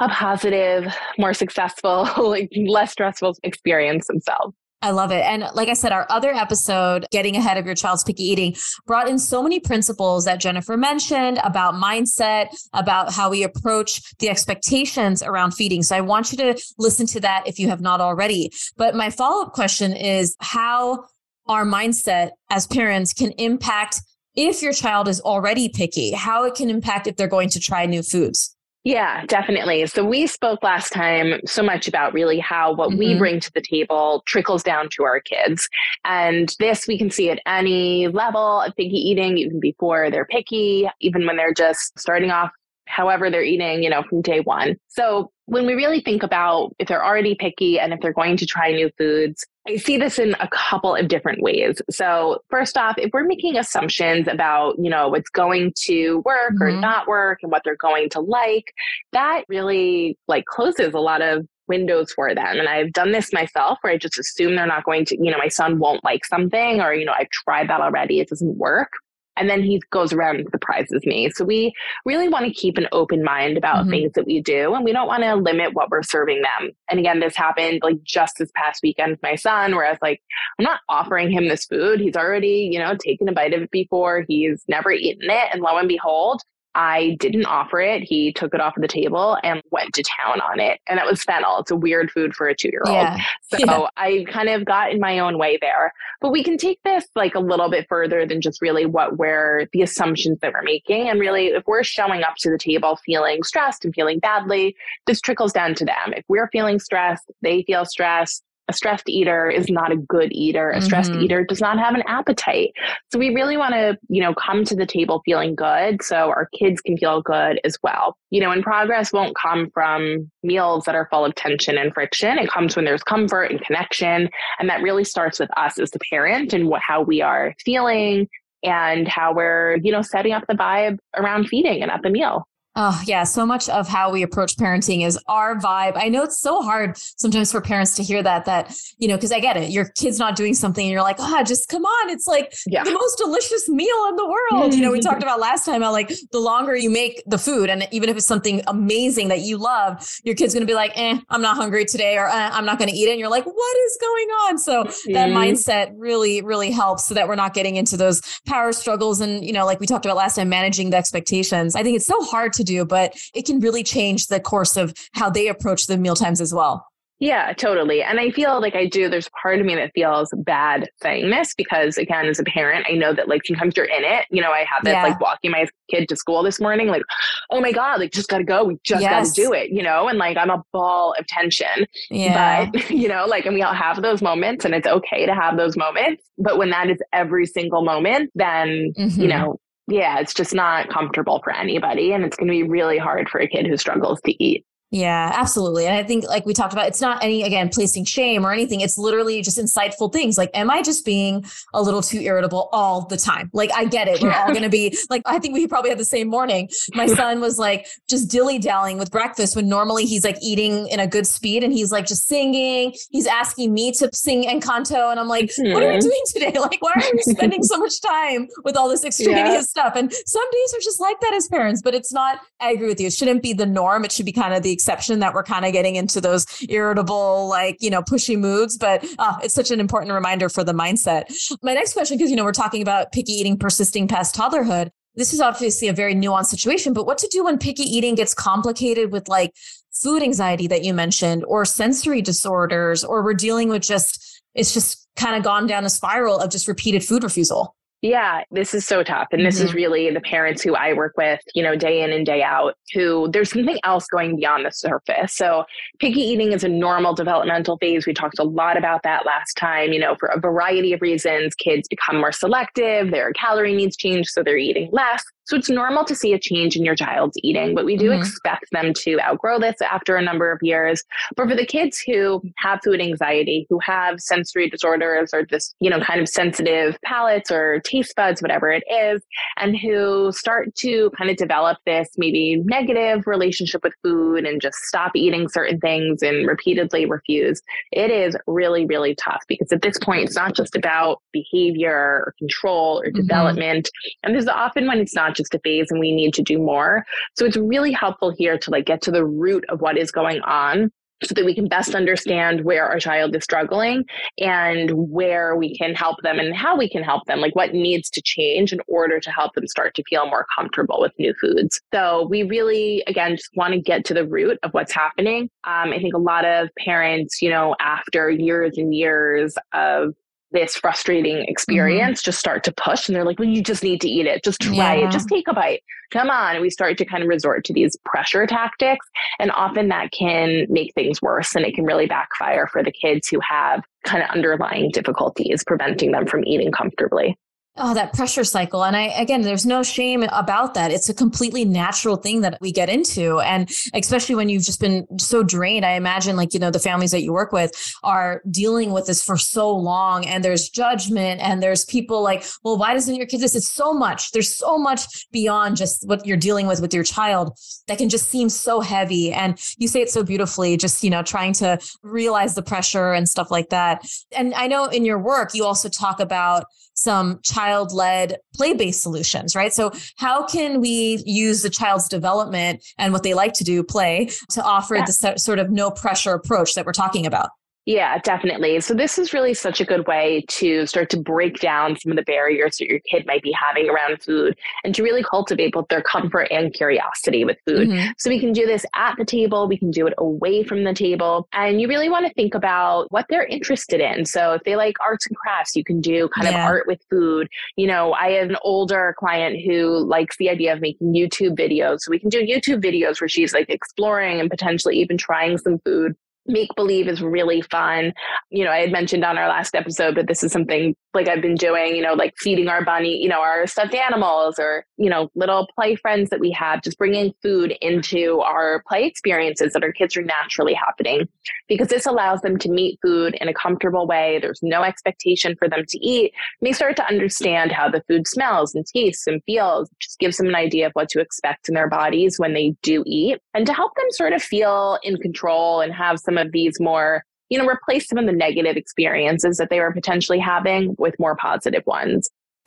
a 0.00 0.08
positive, 0.08 0.94
more 1.18 1.34
successful, 1.34 2.08
like 2.18 2.50
less 2.66 2.92
stressful 2.92 3.36
experience 3.42 4.06
themselves. 4.06 4.54
I 4.80 4.90
love 4.90 5.10
it. 5.10 5.24
And 5.24 5.44
like 5.54 5.68
I 5.68 5.74
said, 5.74 5.90
our 5.90 6.06
other 6.08 6.30
episode, 6.30 7.04
Getting 7.10 7.34
Ahead 7.34 7.58
of 7.58 7.66
Your 7.66 7.74
Child's 7.74 8.04
Picky 8.04 8.22
Eating, 8.22 8.54
brought 8.86 9.08
in 9.08 9.18
so 9.18 9.42
many 9.42 9.58
principles 9.58 10.24
that 10.24 10.38
Jennifer 10.38 10.76
mentioned 10.76 11.40
about 11.42 11.74
mindset, 11.74 12.56
about 12.72 13.12
how 13.12 13.28
we 13.28 13.42
approach 13.42 14.16
the 14.18 14.28
expectations 14.28 15.20
around 15.20 15.52
feeding. 15.52 15.82
So 15.82 15.96
I 15.96 16.00
want 16.00 16.30
you 16.30 16.38
to 16.38 16.62
listen 16.78 17.06
to 17.08 17.20
that 17.20 17.48
if 17.48 17.58
you 17.58 17.68
have 17.68 17.80
not 17.80 18.00
already. 18.00 18.52
But 18.76 18.94
my 18.94 19.10
follow 19.10 19.46
up 19.46 19.52
question 19.52 19.94
is 19.94 20.36
how 20.38 21.06
our 21.48 21.64
mindset 21.64 22.30
as 22.48 22.68
parents 22.68 23.12
can 23.12 23.32
impact 23.32 24.00
if 24.36 24.62
your 24.62 24.72
child 24.72 25.08
is 25.08 25.20
already 25.20 25.68
picky, 25.68 26.12
how 26.12 26.44
it 26.44 26.54
can 26.54 26.70
impact 26.70 27.08
if 27.08 27.16
they're 27.16 27.26
going 27.26 27.48
to 27.48 27.58
try 27.58 27.84
new 27.86 28.04
foods. 28.04 28.54
Yeah, 28.84 29.26
definitely. 29.26 29.86
So 29.86 30.04
we 30.04 30.26
spoke 30.26 30.62
last 30.62 30.92
time 30.92 31.40
so 31.44 31.62
much 31.62 31.88
about 31.88 32.12
really 32.12 32.38
how 32.38 32.74
what 32.74 32.90
mm-hmm. 32.90 32.98
we 32.98 33.18
bring 33.18 33.40
to 33.40 33.50
the 33.52 33.60
table 33.60 34.22
trickles 34.26 34.62
down 34.62 34.88
to 34.96 35.04
our 35.04 35.20
kids. 35.20 35.68
And 36.04 36.54
this 36.58 36.86
we 36.86 36.96
can 36.96 37.10
see 37.10 37.30
at 37.30 37.40
any 37.46 38.08
level 38.08 38.62
of 38.62 38.74
picky 38.76 38.96
eating, 38.96 39.36
even 39.38 39.60
before 39.60 40.10
they're 40.10 40.26
picky, 40.26 40.88
even 41.00 41.26
when 41.26 41.36
they're 41.36 41.52
just 41.52 41.98
starting 41.98 42.30
off 42.30 42.50
however 42.86 43.30
they're 43.30 43.44
eating, 43.44 43.82
you 43.82 43.90
know, 43.90 44.02
from 44.08 44.22
day 44.22 44.40
one. 44.40 44.76
So 44.88 45.30
when 45.46 45.66
we 45.66 45.74
really 45.74 46.00
think 46.00 46.22
about 46.22 46.74
if 46.78 46.88
they're 46.88 47.04
already 47.04 47.34
picky 47.34 47.78
and 47.78 47.92
if 47.92 48.00
they're 48.00 48.12
going 48.12 48.36
to 48.38 48.46
try 48.46 48.72
new 48.72 48.90
foods, 48.96 49.46
I 49.68 49.76
see 49.76 49.98
this 49.98 50.18
in 50.18 50.34
a 50.40 50.48
couple 50.48 50.94
of 50.94 51.08
different 51.08 51.42
ways. 51.42 51.82
So 51.90 52.42
first 52.48 52.78
off, 52.78 52.96
if 52.96 53.10
we're 53.12 53.24
making 53.24 53.58
assumptions 53.58 54.26
about, 54.26 54.76
you 54.78 54.88
know, 54.88 55.08
what's 55.08 55.28
going 55.28 55.74
to 55.82 56.22
work 56.24 56.54
mm-hmm. 56.54 56.62
or 56.62 56.70
not 56.72 57.06
work 57.06 57.40
and 57.42 57.52
what 57.52 57.62
they're 57.64 57.76
going 57.76 58.08
to 58.10 58.20
like, 58.20 58.72
that 59.12 59.44
really 59.46 60.16
like 60.26 60.46
closes 60.46 60.94
a 60.94 61.00
lot 61.00 61.20
of 61.20 61.46
windows 61.66 62.10
for 62.12 62.34
them. 62.34 62.58
And 62.58 62.66
I've 62.66 62.94
done 62.94 63.12
this 63.12 63.30
myself 63.30 63.78
where 63.82 63.92
I 63.92 63.98
just 63.98 64.18
assume 64.18 64.56
they're 64.56 64.66
not 64.66 64.84
going 64.84 65.04
to, 65.04 65.22
you 65.22 65.30
know, 65.30 65.36
my 65.36 65.48
son 65.48 65.78
won't 65.78 66.02
like 66.02 66.24
something 66.24 66.80
or, 66.80 66.94
you 66.94 67.04
know, 67.04 67.14
I've 67.14 67.28
tried 67.28 67.68
that 67.68 67.82
already. 67.82 68.20
It 68.20 68.30
doesn't 68.30 68.56
work 68.56 68.90
and 69.38 69.48
then 69.48 69.62
he 69.62 69.80
goes 69.90 70.12
around 70.12 70.36
and 70.36 70.48
surprises 70.50 71.02
me. 71.04 71.30
So 71.30 71.44
we 71.44 71.72
really 72.04 72.28
want 72.28 72.46
to 72.46 72.52
keep 72.52 72.78
an 72.78 72.88
open 72.92 73.22
mind 73.22 73.56
about 73.56 73.82
mm-hmm. 73.82 73.90
things 73.90 74.12
that 74.14 74.26
we 74.26 74.40
do, 74.40 74.74
and 74.74 74.84
we 74.84 74.92
don't 74.92 75.08
want 75.08 75.22
to 75.22 75.34
limit 75.34 75.74
what 75.74 75.90
we're 75.90 76.02
serving 76.02 76.42
them. 76.42 76.70
And 76.90 76.98
again, 76.98 77.20
this 77.20 77.36
happened 77.36 77.80
like 77.82 78.02
just 78.02 78.34
this 78.38 78.50
past 78.54 78.80
weekend 78.82 79.12
with 79.12 79.22
my 79.22 79.34
son, 79.34 79.74
where 79.74 79.86
I 79.86 79.90
was 79.90 79.98
like, 80.02 80.20
I'm 80.58 80.64
not 80.64 80.80
offering 80.88 81.30
him 81.30 81.48
this 81.48 81.64
food. 81.64 82.00
He's 82.00 82.16
already, 82.16 82.68
you 82.72 82.78
know, 82.78 82.96
taken 82.96 83.28
a 83.28 83.32
bite 83.32 83.54
of 83.54 83.62
it 83.62 83.70
before. 83.70 84.24
He's 84.26 84.62
never 84.68 84.90
eaten 84.90 85.30
it, 85.30 85.48
and 85.52 85.62
lo 85.62 85.76
and 85.76 85.88
behold, 85.88 86.42
I 86.78 87.16
didn't 87.18 87.46
offer 87.46 87.80
it. 87.80 88.04
He 88.04 88.32
took 88.32 88.54
it 88.54 88.60
off 88.60 88.76
of 88.76 88.82
the 88.82 88.88
table 88.88 89.36
and 89.42 89.60
went 89.72 89.92
to 89.94 90.04
town 90.04 90.40
on 90.40 90.60
it. 90.60 90.78
And 90.86 91.00
it 91.00 91.04
was 91.04 91.24
fennel. 91.24 91.58
It's 91.58 91.72
a 91.72 91.76
weird 91.76 92.08
food 92.08 92.36
for 92.36 92.46
a 92.46 92.54
two 92.54 92.68
year 92.70 92.82
old. 92.86 92.94
Yeah. 92.94 93.18
So 93.52 93.58
yeah. 93.66 93.86
I 93.96 94.24
kind 94.30 94.48
of 94.48 94.64
got 94.64 94.92
in 94.92 95.00
my 95.00 95.18
own 95.18 95.38
way 95.38 95.58
there. 95.60 95.92
But 96.20 96.30
we 96.30 96.44
can 96.44 96.56
take 96.56 96.80
this 96.84 97.04
like 97.16 97.34
a 97.34 97.40
little 97.40 97.68
bit 97.68 97.86
further 97.88 98.24
than 98.24 98.40
just 98.40 98.62
really 98.62 98.86
what 98.86 99.18
we're 99.18 99.66
the 99.72 99.82
assumptions 99.82 100.38
that 100.40 100.52
we're 100.52 100.62
making. 100.62 101.08
And 101.08 101.18
really, 101.18 101.48
if 101.48 101.66
we're 101.66 101.82
showing 101.82 102.22
up 102.22 102.36
to 102.38 102.50
the 102.50 102.58
table 102.58 102.96
feeling 103.04 103.42
stressed 103.42 103.84
and 103.84 103.92
feeling 103.92 104.20
badly, 104.20 104.76
this 105.04 105.20
trickles 105.20 105.52
down 105.52 105.74
to 105.74 105.84
them. 105.84 106.14
If 106.14 106.26
we're 106.28 106.48
feeling 106.52 106.78
stressed, 106.78 107.28
they 107.42 107.64
feel 107.64 107.86
stressed 107.86 108.44
a 108.68 108.72
stressed 108.72 109.08
eater 109.08 109.48
is 109.48 109.68
not 109.68 109.92
a 109.92 109.96
good 109.96 110.30
eater. 110.32 110.70
A 110.70 110.82
stressed 110.82 111.10
mm-hmm. 111.10 111.22
eater 111.22 111.44
does 111.44 111.60
not 111.60 111.78
have 111.78 111.94
an 111.94 112.02
appetite. 112.06 112.72
So 113.10 113.18
we 113.18 113.34
really 113.34 113.56
want 113.56 113.74
to, 113.74 113.98
you 114.08 114.22
know, 114.22 114.34
come 114.34 114.64
to 114.64 114.76
the 114.76 114.86
table 114.86 115.22
feeling 115.24 115.54
good 115.54 116.02
so 116.02 116.28
our 116.28 116.48
kids 116.58 116.80
can 116.80 116.96
feel 116.98 117.22
good 117.22 117.60
as 117.64 117.78
well. 117.82 118.16
You 118.30 118.40
know, 118.40 118.50
and 118.50 118.62
progress 118.62 119.12
won't 119.12 119.36
come 119.36 119.70
from 119.72 120.30
meals 120.42 120.84
that 120.84 120.94
are 120.94 121.08
full 121.10 121.24
of 121.24 121.34
tension 121.34 121.78
and 121.78 121.94
friction. 121.94 122.38
It 122.38 122.50
comes 122.50 122.76
when 122.76 122.84
there's 122.84 123.02
comfort 123.02 123.50
and 123.50 123.60
connection. 123.60 124.28
And 124.58 124.68
that 124.68 124.82
really 124.82 125.04
starts 125.04 125.38
with 125.38 125.50
us 125.56 125.78
as 125.78 125.90
the 125.90 126.00
parent 126.10 126.52
and 126.52 126.68
what, 126.68 126.82
how 126.86 127.02
we 127.02 127.22
are 127.22 127.54
feeling 127.64 128.28
and 128.62 129.06
how 129.06 129.32
we're, 129.32 129.78
you 129.82 129.92
know, 129.92 130.02
setting 130.02 130.32
up 130.32 130.44
the 130.48 130.54
vibe 130.54 130.98
around 131.16 131.48
feeding 131.48 131.80
and 131.82 131.90
at 131.90 132.02
the 132.02 132.10
meal. 132.10 132.47
Oh, 132.80 133.02
yeah. 133.06 133.24
So 133.24 133.44
much 133.44 133.68
of 133.68 133.88
how 133.88 134.12
we 134.12 134.22
approach 134.22 134.54
parenting 134.54 135.04
is 135.04 135.18
our 135.26 135.56
vibe. 135.56 135.94
I 135.96 136.08
know 136.08 136.22
it's 136.22 136.38
so 136.38 136.62
hard 136.62 136.96
sometimes 136.96 137.50
for 137.50 137.60
parents 137.60 137.96
to 137.96 138.04
hear 138.04 138.22
that, 138.22 138.44
that, 138.44 138.72
you 138.98 139.08
know, 139.08 139.16
because 139.16 139.32
I 139.32 139.40
get 139.40 139.56
it. 139.56 139.70
Your 139.70 139.86
kid's 139.96 140.20
not 140.20 140.36
doing 140.36 140.54
something 140.54 140.84
and 140.84 140.92
you're 140.92 141.02
like, 141.02 141.16
ah, 141.18 141.38
oh, 141.40 141.42
just 141.42 141.68
come 141.68 141.84
on. 141.84 142.08
It's 142.08 142.28
like 142.28 142.54
yeah. 142.68 142.84
the 142.84 142.92
most 142.92 143.18
delicious 143.18 143.68
meal 143.68 144.06
in 144.10 144.14
the 144.14 144.24
world. 144.24 144.74
you 144.74 144.80
know, 144.80 144.92
we 144.92 145.00
talked 145.00 145.22
about 145.24 145.40
last 145.40 145.64
time 145.64 145.82
how, 145.82 145.90
like, 145.90 146.12
the 146.30 146.38
longer 146.38 146.76
you 146.76 146.88
make 146.88 147.20
the 147.26 147.36
food, 147.36 147.68
and 147.68 147.88
even 147.90 148.08
if 148.08 148.16
it's 148.16 148.26
something 148.26 148.62
amazing 148.68 149.26
that 149.26 149.40
you 149.40 149.56
love, 149.56 150.08
your 150.22 150.36
kid's 150.36 150.54
going 150.54 150.64
to 150.64 150.70
be 150.70 150.76
like, 150.76 150.92
eh, 150.94 151.18
I'm 151.30 151.42
not 151.42 151.56
hungry 151.56 151.84
today, 151.84 152.16
or 152.16 152.28
eh, 152.28 152.50
I'm 152.52 152.64
not 152.64 152.78
going 152.78 152.90
to 152.90 152.94
eat 152.94 153.08
it. 153.08 153.10
And 153.10 153.18
you're 153.18 153.28
like, 153.28 153.44
what 153.44 153.76
is 153.76 153.98
going 154.00 154.28
on? 154.28 154.58
So 154.58 154.84
mm-hmm. 154.84 155.12
that 155.14 155.30
mindset 155.30 155.94
really, 155.96 156.42
really 156.42 156.70
helps 156.70 157.06
so 157.06 157.14
that 157.14 157.26
we're 157.26 157.34
not 157.34 157.54
getting 157.54 157.74
into 157.74 157.96
those 157.96 158.22
power 158.46 158.72
struggles. 158.72 159.20
And, 159.20 159.44
you 159.44 159.52
know, 159.52 159.66
like 159.66 159.80
we 159.80 159.86
talked 159.86 160.04
about 160.04 160.16
last 160.16 160.36
time, 160.36 160.48
managing 160.48 160.90
the 160.90 160.96
expectations. 160.96 161.74
I 161.74 161.82
think 161.82 161.96
it's 161.96 162.06
so 162.06 162.22
hard 162.22 162.52
to 162.52 162.67
do, 162.68 162.84
but 162.84 163.14
it 163.34 163.46
can 163.46 163.60
really 163.60 163.82
change 163.82 164.28
the 164.28 164.40
course 164.40 164.76
of 164.76 164.94
how 165.12 165.30
they 165.30 165.48
approach 165.48 165.86
the 165.86 165.98
meal 165.98 166.14
times 166.14 166.40
as 166.40 166.54
well. 166.54 166.86
Yeah, 167.20 167.52
totally. 167.52 168.02
And 168.02 168.20
I 168.20 168.30
feel 168.30 168.60
like 168.60 168.76
I 168.76 168.86
do, 168.86 169.08
there's 169.08 169.28
part 169.42 169.58
of 169.58 169.66
me 169.66 169.74
that 169.74 169.90
feels 169.92 170.32
bad 170.36 170.88
saying 171.02 171.30
this 171.30 171.52
because, 171.54 171.98
again, 171.98 172.26
as 172.26 172.38
a 172.38 172.44
parent, 172.44 172.86
I 172.88 172.92
know 172.92 173.12
that 173.12 173.28
like 173.28 173.44
sometimes 173.44 173.76
you're 173.76 173.86
in 173.86 174.04
it. 174.04 174.26
You 174.30 174.40
know, 174.40 174.52
I 174.52 174.64
have 174.70 174.84
this 174.84 174.92
yeah. 174.92 175.02
like 175.02 175.20
walking 175.20 175.50
my 175.50 175.66
kid 175.90 176.08
to 176.10 176.16
school 176.16 176.44
this 176.44 176.60
morning, 176.60 176.86
like, 176.86 177.02
oh 177.50 177.60
my 177.60 177.72
God, 177.72 177.98
like 177.98 178.12
just 178.12 178.28
gotta 178.28 178.44
go. 178.44 178.64
We 178.64 178.78
just 178.84 179.02
yes. 179.02 179.30
gotta 179.30 179.48
do 179.48 179.52
it, 179.52 179.70
you 179.70 179.82
know? 179.82 180.06
And 180.06 180.16
like 180.16 180.36
I'm 180.36 180.50
a 180.50 180.62
ball 180.72 181.14
of 181.18 181.26
tension. 181.26 181.86
Yeah. 182.08 182.70
But, 182.70 182.88
you 182.90 183.08
know, 183.08 183.26
like, 183.26 183.46
and 183.46 183.54
we 183.54 183.62
all 183.62 183.74
have 183.74 184.00
those 184.00 184.22
moments 184.22 184.64
and 184.64 184.72
it's 184.72 184.86
okay 184.86 185.26
to 185.26 185.34
have 185.34 185.56
those 185.56 185.76
moments. 185.76 186.22
But 186.38 186.56
when 186.56 186.70
that 186.70 186.88
is 186.88 186.98
every 187.12 187.46
single 187.46 187.82
moment, 187.84 188.30
then, 188.36 188.92
mm-hmm. 188.96 189.20
you 189.20 189.26
know, 189.26 189.58
yeah, 189.88 190.20
it's 190.20 190.34
just 190.34 190.54
not 190.54 190.90
comfortable 190.90 191.40
for 191.42 191.52
anybody. 191.52 192.12
And 192.12 192.24
it's 192.24 192.36
going 192.36 192.48
to 192.48 192.52
be 192.52 192.62
really 192.62 192.98
hard 192.98 193.28
for 193.28 193.40
a 193.40 193.48
kid 193.48 193.66
who 193.66 193.76
struggles 193.76 194.20
to 194.26 194.44
eat. 194.44 194.64
Yeah, 194.90 195.32
absolutely. 195.34 195.86
And 195.86 195.94
I 195.94 196.02
think, 196.02 196.24
like 196.24 196.46
we 196.46 196.54
talked 196.54 196.72
about, 196.72 196.88
it's 196.88 197.00
not 197.00 197.22
any, 197.22 197.42
again, 197.42 197.68
placing 197.68 198.06
shame 198.06 198.46
or 198.46 198.52
anything. 198.52 198.80
It's 198.80 198.96
literally 198.96 199.42
just 199.42 199.58
insightful 199.58 200.10
things. 200.10 200.38
Like, 200.38 200.50
am 200.54 200.70
I 200.70 200.80
just 200.80 201.04
being 201.04 201.44
a 201.74 201.82
little 201.82 202.00
too 202.00 202.20
irritable 202.20 202.70
all 202.72 203.04
the 203.04 203.18
time? 203.18 203.50
Like, 203.52 203.70
I 203.74 203.84
get 203.84 204.08
it. 204.08 204.22
We're 204.22 204.32
all 204.32 204.48
going 204.48 204.62
to 204.62 204.70
be 204.70 204.96
like, 205.10 205.22
I 205.26 205.38
think 205.38 205.54
we 205.54 205.66
probably 205.66 205.90
had 205.90 205.98
the 205.98 206.06
same 206.06 206.28
morning. 206.28 206.70
My 206.94 207.06
son 207.06 207.40
was 207.40 207.58
like 207.58 207.86
just 208.08 208.30
dilly 208.30 208.58
dallying 208.58 208.98
with 208.98 209.10
breakfast 209.10 209.56
when 209.56 209.68
normally 209.68 210.06
he's 210.06 210.24
like 210.24 210.38
eating 210.40 210.88
in 210.88 211.00
a 211.00 211.06
good 211.06 211.26
speed 211.26 211.64
and 211.64 211.72
he's 211.72 211.92
like 211.92 212.06
just 212.06 212.26
singing. 212.26 212.94
He's 213.10 213.26
asking 213.26 213.74
me 213.74 213.92
to 213.92 214.08
sing 214.14 214.44
Encanto. 214.44 215.10
And 215.10 215.20
I'm 215.20 215.28
like, 215.28 215.52
what 215.58 215.82
are 215.82 215.92
we 215.92 215.98
doing 215.98 216.22
today? 216.28 216.54
Like, 216.68 216.82
why 216.82 216.92
are 216.96 217.10
we 217.14 217.22
spending 217.22 217.62
so 217.62 217.78
much 217.78 218.00
time 218.02 218.48
with 218.64 218.76
all 218.76 218.88
this 218.88 219.04
extraneous 219.04 219.48
yeah. 219.48 219.60
stuff? 219.60 219.92
And 219.96 220.12
some 220.12 220.44
days 220.50 220.74
are 220.74 220.80
just 220.80 221.00
like 221.00 221.18
that 221.20 221.32
as 221.32 221.46
parents, 221.46 221.80
but 221.82 221.94
it's 221.94 222.12
not, 222.12 222.40
I 222.60 222.72
agree 222.72 222.88
with 222.88 223.00
you. 223.00 223.06
It 223.06 223.12
shouldn't 223.12 223.42
be 223.42 223.52
the 223.52 223.64
norm. 223.64 224.04
It 224.04 224.12
should 224.12 224.26
be 224.26 224.32
kind 224.32 224.52
of 224.52 224.62
the 224.62 224.77
exception 224.78 225.18
that 225.18 225.34
we're 225.34 225.42
kind 225.42 225.64
of 225.64 225.72
getting 225.72 225.96
into 225.96 226.20
those 226.20 226.46
irritable, 226.68 227.48
like, 227.48 227.76
you 227.80 227.90
know, 227.90 228.00
pushy 228.00 228.38
moods. 228.38 228.78
But 228.78 229.04
uh, 229.18 229.38
it's 229.42 229.54
such 229.54 229.72
an 229.72 229.80
important 229.80 230.12
reminder 230.12 230.48
for 230.48 230.62
the 230.62 230.72
mindset. 230.72 231.24
My 231.62 231.74
next 231.74 231.94
question, 231.94 232.16
because, 232.16 232.30
you 232.30 232.36
know, 232.36 232.44
we're 232.44 232.52
talking 232.52 232.80
about 232.80 233.10
picky 233.10 233.32
eating 233.32 233.58
persisting 233.58 234.06
past 234.06 234.36
toddlerhood. 234.36 234.90
This 235.16 235.32
is 235.32 235.40
obviously 235.40 235.88
a 235.88 235.92
very 235.92 236.14
nuanced 236.14 236.46
situation, 236.46 236.92
but 236.92 237.04
what 237.04 237.18
to 237.18 237.28
do 237.32 237.42
when 237.42 237.58
picky 237.58 237.82
eating 237.82 238.14
gets 238.14 238.34
complicated 238.34 239.10
with 239.10 239.26
like 239.26 239.52
food 239.92 240.22
anxiety 240.22 240.68
that 240.68 240.84
you 240.84 240.94
mentioned, 240.94 241.44
or 241.48 241.64
sensory 241.64 242.22
disorders, 242.22 243.02
or 243.02 243.24
we're 243.24 243.34
dealing 243.34 243.68
with 243.68 243.82
just, 243.82 244.40
it's 244.54 244.72
just 244.72 245.08
kind 245.16 245.34
of 245.34 245.42
gone 245.42 245.66
down 245.66 245.84
a 245.84 245.90
spiral 245.90 246.38
of 246.38 246.50
just 246.50 246.68
repeated 246.68 247.04
food 247.04 247.24
refusal? 247.24 247.74
Yeah, 248.00 248.42
this 248.52 248.74
is 248.74 248.86
so 248.86 249.02
tough. 249.02 249.26
And 249.32 249.44
this 249.44 249.56
mm-hmm. 249.56 249.66
is 249.66 249.74
really 249.74 250.10
the 250.10 250.20
parents 250.20 250.62
who 250.62 250.76
I 250.76 250.92
work 250.92 251.14
with, 251.16 251.40
you 251.54 251.64
know, 251.64 251.74
day 251.74 252.02
in 252.02 252.12
and 252.12 252.24
day 252.24 252.42
out, 252.42 252.74
who 252.94 253.28
there's 253.32 253.50
something 253.50 253.78
else 253.82 254.06
going 254.06 254.36
beyond 254.36 254.64
the 254.64 254.70
surface. 254.70 255.34
So, 255.34 255.64
picky 255.98 256.20
eating 256.20 256.52
is 256.52 256.62
a 256.62 256.68
normal 256.68 257.12
developmental 257.14 257.76
phase. 257.78 258.06
We 258.06 258.14
talked 258.14 258.38
a 258.38 258.44
lot 258.44 258.76
about 258.76 259.02
that 259.02 259.26
last 259.26 259.54
time. 259.54 259.92
You 259.92 259.98
know, 259.98 260.14
for 260.20 260.28
a 260.28 260.38
variety 260.38 260.92
of 260.92 261.02
reasons, 261.02 261.56
kids 261.56 261.88
become 261.88 262.18
more 262.18 262.30
selective, 262.32 263.10
their 263.10 263.32
calorie 263.32 263.74
needs 263.74 263.96
change, 263.96 264.28
so 264.28 264.44
they're 264.44 264.56
eating 264.56 264.90
less. 264.92 265.24
So 265.48 265.56
it's 265.56 265.70
normal 265.70 266.04
to 266.04 266.14
see 266.14 266.34
a 266.34 266.38
change 266.38 266.76
in 266.76 266.84
your 266.84 266.94
child's 266.94 267.38
eating, 267.42 267.74
but 267.74 267.86
we 267.86 267.96
do 267.96 268.10
mm-hmm. 268.10 268.20
expect 268.20 268.66
them 268.70 268.92
to 268.92 269.18
outgrow 269.22 269.58
this 269.58 269.80
after 269.80 270.14
a 270.14 270.22
number 270.22 270.52
of 270.52 270.58
years. 270.60 271.02
But 271.36 271.48
for 271.48 271.56
the 271.56 271.64
kids 271.64 271.98
who 272.06 272.42
have 272.58 272.80
food 272.84 273.00
anxiety, 273.00 273.66
who 273.70 273.78
have 273.78 274.20
sensory 274.20 274.68
disorders 274.68 275.30
or 275.32 275.46
just, 275.46 275.74
you 275.80 275.88
know, 275.88 276.00
kind 276.00 276.20
of 276.20 276.28
sensitive 276.28 276.98
palates 277.02 277.50
or 277.50 277.80
taste 277.80 278.14
buds, 278.14 278.42
whatever 278.42 278.70
it 278.70 278.84
is, 278.92 279.22
and 279.56 279.74
who 279.74 280.32
start 280.32 280.74
to 280.76 281.10
kind 281.16 281.30
of 281.30 281.38
develop 281.38 281.78
this 281.86 282.10
maybe 282.18 282.56
negative 282.66 283.26
relationship 283.26 283.82
with 283.82 283.94
food 284.02 284.44
and 284.44 284.60
just 284.60 284.76
stop 284.82 285.12
eating 285.14 285.48
certain 285.48 285.80
things 285.80 286.22
and 286.22 286.46
repeatedly 286.46 287.06
refuse, 287.06 287.62
it 287.90 288.10
is 288.10 288.36
really, 288.46 288.84
really 288.84 289.14
tough 289.14 289.42
because 289.48 289.72
at 289.72 289.80
this 289.80 289.96
point, 289.96 290.24
it's 290.24 290.36
not 290.36 290.54
just 290.54 290.76
about 290.76 291.22
behavior 291.32 291.94
or 292.26 292.34
control 292.38 293.00
or 293.00 293.06
mm-hmm. 293.06 293.22
development. 293.22 293.88
And 294.22 294.34
there's 294.34 294.46
often 294.46 294.86
when 294.86 294.98
it's 294.98 295.14
not 295.14 295.37
a 295.54 295.58
phase 295.60 295.90
and 295.90 296.00
we 296.00 296.14
need 296.14 296.34
to 296.34 296.42
do 296.42 296.58
more. 296.58 297.04
So 297.36 297.44
it's 297.44 297.56
really 297.56 297.92
helpful 297.92 298.30
here 298.30 298.58
to 298.58 298.70
like 298.70 298.86
get 298.86 299.02
to 299.02 299.10
the 299.10 299.24
root 299.24 299.64
of 299.68 299.80
what 299.80 299.96
is 299.96 300.10
going 300.10 300.40
on 300.42 300.90
so 301.24 301.34
that 301.34 301.44
we 301.44 301.54
can 301.54 301.66
best 301.66 301.94
understand 301.94 302.64
where 302.64 302.86
our 302.86 302.98
child 302.98 303.34
is 303.34 303.42
struggling 303.42 304.04
and 304.38 304.90
where 304.92 305.56
we 305.56 305.76
can 305.76 305.94
help 305.94 306.16
them 306.22 306.38
and 306.38 306.54
how 306.54 306.76
we 306.76 306.88
can 306.88 307.02
help 307.02 307.24
them, 307.26 307.40
like 307.40 307.56
what 307.56 307.72
needs 307.72 308.08
to 308.10 308.22
change 308.22 308.72
in 308.72 308.80
order 308.86 309.18
to 309.18 309.30
help 309.30 309.52
them 309.54 309.66
start 309.66 309.94
to 309.96 310.04
feel 310.08 310.26
more 310.26 310.46
comfortable 310.56 311.00
with 311.00 311.12
new 311.18 311.34
foods. 311.40 311.80
So 311.92 312.28
we 312.30 312.44
really, 312.44 313.02
again, 313.06 313.36
just 313.36 313.50
want 313.56 313.74
to 313.74 313.80
get 313.80 314.04
to 314.06 314.14
the 314.14 314.26
root 314.26 314.58
of 314.62 314.72
what's 314.74 314.92
happening. 314.92 315.50
Um, 315.64 315.90
I 315.92 315.98
think 315.98 316.14
a 316.14 316.18
lot 316.18 316.44
of 316.44 316.68
parents, 316.78 317.42
you 317.42 317.50
know, 317.50 317.74
after 317.80 318.30
years 318.30 318.78
and 318.78 318.94
years 318.94 319.56
of 319.72 320.14
this 320.52 320.76
frustrating 320.76 321.44
experience 321.46 322.20
mm-hmm. 322.20 322.26
just 322.26 322.38
start 322.38 322.64
to 322.64 322.72
push 322.72 323.08
and 323.08 323.14
they're 323.14 323.24
like 323.24 323.38
well 323.38 323.48
you 323.48 323.62
just 323.62 323.82
need 323.82 324.00
to 324.00 324.08
eat 324.08 324.26
it. 324.26 324.42
Just 324.42 324.60
try 324.60 324.96
yeah. 324.96 325.08
it 325.08 325.10
just 325.10 325.28
take 325.28 325.48
a 325.48 325.54
bite. 325.54 325.82
Come 326.10 326.30
on. 326.30 326.54
And 326.54 326.62
we 326.62 326.70
start 326.70 326.96
to 326.98 327.04
kind 327.04 327.22
of 327.22 327.28
resort 327.28 327.64
to 327.66 327.72
these 327.72 327.96
pressure 328.04 328.46
tactics 328.46 329.06
and 329.38 329.50
often 329.50 329.88
that 329.88 330.10
can 330.12 330.66
make 330.70 330.94
things 330.94 331.20
worse 331.20 331.54
and 331.54 331.66
it 331.66 331.74
can 331.74 331.84
really 331.84 332.06
backfire 332.06 332.66
for 332.66 332.82
the 332.82 332.92
kids 332.92 333.28
who 333.28 333.40
have 333.40 333.84
kind 334.04 334.22
of 334.22 334.30
underlying 334.30 334.90
difficulties 334.90 335.62
preventing 335.64 336.12
them 336.12 336.26
from 336.26 336.44
eating 336.46 336.72
comfortably 336.72 337.36
Oh, 337.80 337.94
that 337.94 338.12
pressure 338.12 338.42
cycle. 338.42 338.84
And 338.84 338.96
I, 338.96 339.04
again, 339.20 339.42
there's 339.42 339.64
no 339.64 339.84
shame 339.84 340.24
about 340.32 340.74
that. 340.74 340.90
It's 340.90 341.08
a 341.08 341.14
completely 341.14 341.64
natural 341.64 342.16
thing 342.16 342.40
that 342.40 342.58
we 342.60 342.72
get 342.72 342.88
into. 342.88 343.38
And 343.40 343.70
especially 343.94 344.34
when 344.34 344.48
you've 344.48 344.64
just 344.64 344.80
been 344.80 345.06
so 345.18 345.44
drained, 345.44 345.86
I 345.86 345.92
imagine 345.92 346.36
like, 346.36 346.54
you 346.54 346.60
know, 346.60 346.72
the 346.72 346.80
families 346.80 347.12
that 347.12 347.22
you 347.22 347.32
work 347.32 347.52
with 347.52 347.72
are 348.02 348.42
dealing 348.50 348.90
with 348.90 349.06
this 349.06 349.22
for 349.22 349.36
so 349.36 349.74
long 349.74 350.26
and 350.26 350.44
there's 350.44 350.68
judgment 350.68 351.40
and 351.40 351.62
there's 351.62 351.84
people 351.84 352.20
like, 352.20 352.44
well, 352.64 352.76
why 352.76 352.94
doesn't 352.94 353.14
your 353.14 353.26
kid 353.26 353.40
this? 353.40 353.54
It's 353.54 353.68
so 353.68 353.94
much. 353.94 354.32
There's 354.32 354.54
so 354.54 354.76
much 354.76 355.30
beyond 355.30 355.76
just 355.76 356.06
what 356.08 356.26
you're 356.26 356.36
dealing 356.36 356.66
with 356.66 356.80
with 356.80 356.92
your 356.92 357.04
child 357.04 357.56
that 357.86 357.98
can 357.98 358.08
just 358.08 358.28
seem 358.28 358.48
so 358.48 358.80
heavy. 358.80 359.32
And 359.32 359.56
you 359.78 359.86
say 359.86 360.00
it 360.00 360.10
so 360.10 360.24
beautifully, 360.24 360.76
just, 360.76 361.04
you 361.04 361.10
know, 361.10 361.22
trying 361.22 361.52
to 361.54 361.78
realize 362.02 362.56
the 362.56 362.62
pressure 362.62 363.12
and 363.12 363.28
stuff 363.28 363.52
like 363.52 363.68
that. 363.68 364.04
And 364.32 364.52
I 364.54 364.66
know 364.66 364.86
in 364.86 365.04
your 365.04 365.18
work, 365.20 365.54
you 365.54 365.64
also 365.64 365.88
talk 365.88 366.18
about 366.18 366.64
some 366.98 367.40
child 367.42 367.92
led 367.92 368.38
play 368.54 368.74
based 368.74 369.02
solutions, 369.02 369.54
right? 369.54 369.72
So, 369.72 369.92
how 370.16 370.44
can 370.46 370.80
we 370.80 371.22
use 371.24 371.62
the 371.62 371.70
child's 371.70 372.08
development 372.08 372.84
and 372.98 373.12
what 373.12 373.22
they 373.22 373.34
like 373.34 373.52
to 373.54 373.64
do, 373.64 373.82
play, 373.82 374.30
to 374.50 374.62
offer 374.62 374.96
yeah. 374.96 375.04
the 375.04 375.34
sort 375.38 375.58
of 375.58 375.70
no 375.70 375.90
pressure 375.90 376.32
approach 376.32 376.74
that 376.74 376.84
we're 376.84 376.92
talking 376.92 377.26
about? 377.26 377.50
Yeah, 377.88 378.18
definitely. 378.18 378.80
So, 378.80 378.92
this 378.92 379.18
is 379.18 379.32
really 379.32 379.54
such 379.54 379.80
a 379.80 379.84
good 379.86 380.06
way 380.06 380.44
to 380.48 380.86
start 380.86 381.08
to 381.08 381.16
break 381.16 381.58
down 381.58 381.96
some 381.98 382.12
of 382.12 382.16
the 382.16 382.22
barriers 382.22 382.76
that 382.76 382.86
your 382.86 382.98
kid 382.98 383.24
might 383.26 383.42
be 383.42 383.50
having 383.50 383.88
around 383.88 384.22
food 384.22 384.58
and 384.84 384.94
to 384.94 385.02
really 385.02 385.22
cultivate 385.22 385.72
both 385.72 385.88
their 385.88 386.02
comfort 386.02 386.48
and 386.50 386.74
curiosity 386.74 387.46
with 387.46 387.56
food. 387.66 387.88
Mm-hmm. 387.88 388.10
So, 388.18 388.28
we 388.28 388.40
can 388.40 388.52
do 388.52 388.66
this 388.66 388.84
at 388.94 389.14
the 389.16 389.24
table, 389.24 389.66
we 389.66 389.78
can 389.78 389.90
do 389.90 390.06
it 390.06 390.12
away 390.18 390.64
from 390.64 390.84
the 390.84 390.92
table. 390.92 391.48
And 391.54 391.80
you 391.80 391.88
really 391.88 392.10
want 392.10 392.26
to 392.26 392.34
think 392.34 392.54
about 392.54 393.10
what 393.10 393.24
they're 393.30 393.46
interested 393.46 394.02
in. 394.02 394.26
So, 394.26 394.52
if 394.52 394.64
they 394.64 394.76
like 394.76 394.96
arts 395.00 395.26
and 395.26 395.34
crafts, 395.34 395.74
you 395.74 395.82
can 395.82 396.02
do 396.02 396.28
kind 396.28 396.46
yeah. 396.46 396.64
of 396.64 396.68
art 396.68 396.86
with 396.86 397.00
food. 397.08 397.48
You 397.76 397.86
know, 397.86 398.12
I 398.12 398.32
have 398.32 398.50
an 398.50 398.58
older 398.64 399.14
client 399.18 399.64
who 399.64 400.04
likes 400.04 400.36
the 400.36 400.50
idea 400.50 400.74
of 400.74 400.82
making 400.82 401.14
YouTube 401.14 401.58
videos. 401.58 402.00
So, 402.00 402.10
we 402.10 402.18
can 402.18 402.28
do 402.28 402.46
YouTube 402.46 402.84
videos 402.84 403.18
where 403.18 403.28
she's 403.28 403.54
like 403.54 403.70
exploring 403.70 404.40
and 404.40 404.50
potentially 404.50 404.98
even 404.98 405.16
trying 405.16 405.56
some 405.56 405.78
food 405.86 406.14
make 406.48 406.74
believe 406.76 407.08
is 407.08 407.22
really 407.22 407.62
fun. 407.62 408.12
You 408.50 408.64
know, 408.64 408.70
I 408.70 408.80
had 408.80 408.92
mentioned 408.92 409.24
on 409.24 409.38
our 409.38 409.48
last 409.48 409.74
episode, 409.74 410.14
but 410.14 410.26
this 410.26 410.42
is 410.42 410.50
something 410.50 410.96
like 411.14 411.28
I've 411.28 411.40
been 411.40 411.54
doing, 411.54 411.96
you 411.96 412.02
know, 412.02 412.12
like 412.12 412.34
feeding 412.36 412.68
our 412.68 412.84
bunny, 412.84 413.16
you 413.16 413.28
know, 413.28 413.40
our 413.40 413.66
stuffed 413.66 413.94
animals 413.94 414.58
or, 414.58 414.84
you 414.98 415.08
know, 415.08 415.30
little 415.34 415.66
play 415.74 415.96
friends 415.96 416.28
that 416.30 416.40
we 416.40 416.50
have, 416.50 416.82
just 416.82 416.98
bringing 416.98 417.32
food 417.42 417.74
into 417.80 418.40
our 418.40 418.82
play 418.86 419.04
experiences 419.04 419.72
that 419.72 419.82
our 419.82 419.92
kids 419.92 420.16
are 420.16 420.22
naturally 420.22 420.74
happening 420.74 421.26
because 421.66 421.88
this 421.88 422.04
allows 422.04 422.42
them 422.42 422.58
to 422.58 422.68
meet 422.68 422.98
food 423.02 423.36
in 423.40 423.48
a 423.48 423.54
comfortable 423.54 424.06
way. 424.06 424.38
There's 424.40 424.62
no 424.62 424.82
expectation 424.82 425.56
for 425.58 425.68
them 425.68 425.84
to 425.88 425.98
eat. 425.98 426.34
And 426.60 426.68
they 426.68 426.72
start 426.72 426.96
to 426.96 427.06
understand 427.06 427.72
how 427.72 427.88
the 427.88 428.02
food 428.06 428.26
smells 428.26 428.74
and 428.74 428.84
tastes 428.84 429.26
and 429.26 429.42
feels, 429.44 429.88
it 429.90 430.00
just 430.00 430.18
gives 430.18 430.36
them 430.36 430.48
an 430.48 430.54
idea 430.54 430.86
of 430.86 430.92
what 430.92 431.08
to 431.10 431.20
expect 431.20 431.68
in 431.68 431.74
their 431.74 431.88
bodies 431.88 432.38
when 432.38 432.52
they 432.52 432.76
do 432.82 433.02
eat 433.06 433.38
and 433.54 433.66
to 433.66 433.72
help 433.72 433.94
them 433.96 434.10
sort 434.10 434.34
of 434.34 434.42
feel 434.42 434.98
in 435.02 435.16
control 435.16 435.80
and 435.80 435.94
have 435.94 436.18
some 436.18 436.36
of 436.36 436.52
these 436.52 436.78
more 436.78 437.24
you 437.50 437.58
know, 437.58 437.66
replace 437.66 438.08
some 438.08 438.18
of 438.18 438.26
the 438.26 438.32
negative 438.32 438.76
experiences 438.76 439.56
that 439.56 439.70
they 439.70 439.80
were 439.80 439.92
potentially 439.92 440.38
having 440.38 440.94
with 440.98 441.18
more 441.18 441.36
positive 441.36 441.82
ones. 441.86 442.30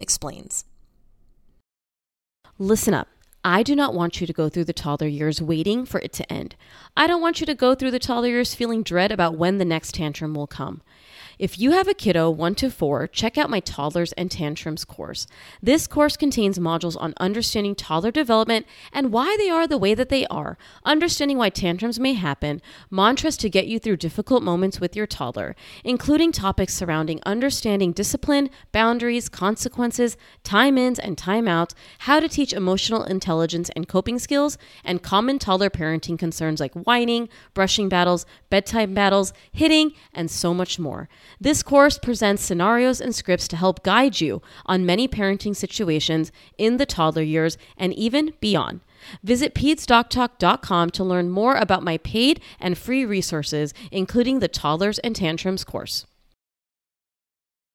Explains. 0.00 0.64
Listen 2.58 2.94
up. 2.94 3.08
I 3.44 3.62
do 3.62 3.76
not 3.76 3.94
want 3.94 4.20
you 4.20 4.26
to 4.26 4.32
go 4.32 4.48
through 4.48 4.64
the 4.64 4.72
toddler 4.72 5.06
years 5.06 5.40
waiting 5.40 5.86
for 5.86 6.00
it 6.00 6.12
to 6.14 6.32
end. 6.32 6.56
I 6.96 7.06
don't 7.06 7.22
want 7.22 7.40
you 7.40 7.46
to 7.46 7.54
go 7.54 7.74
through 7.74 7.92
the 7.92 7.98
toddler 8.00 8.28
years 8.28 8.54
feeling 8.54 8.82
dread 8.82 9.12
about 9.12 9.38
when 9.38 9.58
the 9.58 9.64
next 9.64 9.94
tantrum 9.94 10.34
will 10.34 10.48
come. 10.48 10.82
If 11.38 11.56
you 11.56 11.70
have 11.70 11.86
a 11.86 11.94
kiddo 11.94 12.30
1 12.30 12.56
to 12.56 12.68
4, 12.68 13.06
check 13.06 13.38
out 13.38 13.48
my 13.48 13.60
Toddlers 13.60 14.12
and 14.14 14.28
Tantrums 14.28 14.84
course. 14.84 15.28
This 15.62 15.86
course 15.86 16.16
contains 16.16 16.58
modules 16.58 17.00
on 17.00 17.14
understanding 17.18 17.76
toddler 17.76 18.10
development 18.10 18.66
and 18.92 19.12
why 19.12 19.36
they 19.38 19.48
are 19.48 19.68
the 19.68 19.78
way 19.78 19.94
that 19.94 20.08
they 20.08 20.26
are, 20.26 20.58
understanding 20.84 21.38
why 21.38 21.50
tantrums 21.50 22.00
may 22.00 22.14
happen, 22.14 22.60
mantras 22.90 23.36
to 23.36 23.48
get 23.48 23.68
you 23.68 23.78
through 23.78 23.98
difficult 23.98 24.42
moments 24.42 24.80
with 24.80 24.96
your 24.96 25.06
toddler, 25.06 25.54
including 25.84 26.32
topics 26.32 26.74
surrounding 26.74 27.20
understanding 27.24 27.92
discipline, 27.92 28.50
boundaries, 28.72 29.28
consequences, 29.28 30.16
time 30.42 30.76
ins 30.76 30.98
and 30.98 31.16
time 31.16 31.46
outs, 31.46 31.72
how 31.98 32.18
to 32.18 32.28
teach 32.28 32.52
emotional 32.52 33.04
intelligence 33.04 33.70
and 33.76 33.86
coping 33.86 34.18
skills, 34.18 34.58
and 34.82 35.04
common 35.04 35.38
toddler 35.38 35.70
parenting 35.70 36.18
concerns 36.18 36.58
like 36.58 36.74
whining, 36.74 37.28
brushing 37.54 37.88
battles, 37.88 38.26
bedtime 38.50 38.92
battles, 38.92 39.32
hitting, 39.52 39.92
and 40.12 40.32
so 40.32 40.52
much 40.52 40.80
more. 40.80 41.08
This 41.40 41.62
course 41.62 41.98
presents 41.98 42.42
scenarios 42.42 43.00
and 43.00 43.14
scripts 43.14 43.48
to 43.48 43.56
help 43.56 43.82
guide 43.82 44.20
you 44.20 44.42
on 44.66 44.86
many 44.86 45.06
parenting 45.08 45.54
situations 45.54 46.32
in 46.56 46.76
the 46.76 46.86
toddler 46.86 47.22
years 47.22 47.58
and 47.76 47.92
even 47.94 48.34
beyond. 48.40 48.80
Visit 49.22 49.54
PedsDocTalk.com 49.54 50.90
to 50.90 51.04
learn 51.04 51.30
more 51.30 51.56
about 51.56 51.82
my 51.82 51.98
paid 51.98 52.40
and 52.60 52.76
free 52.76 53.04
resources, 53.04 53.72
including 53.92 54.40
the 54.40 54.48
Toddlers 54.48 54.98
and 55.00 55.14
Tantrums 55.14 55.64
course. 55.64 56.06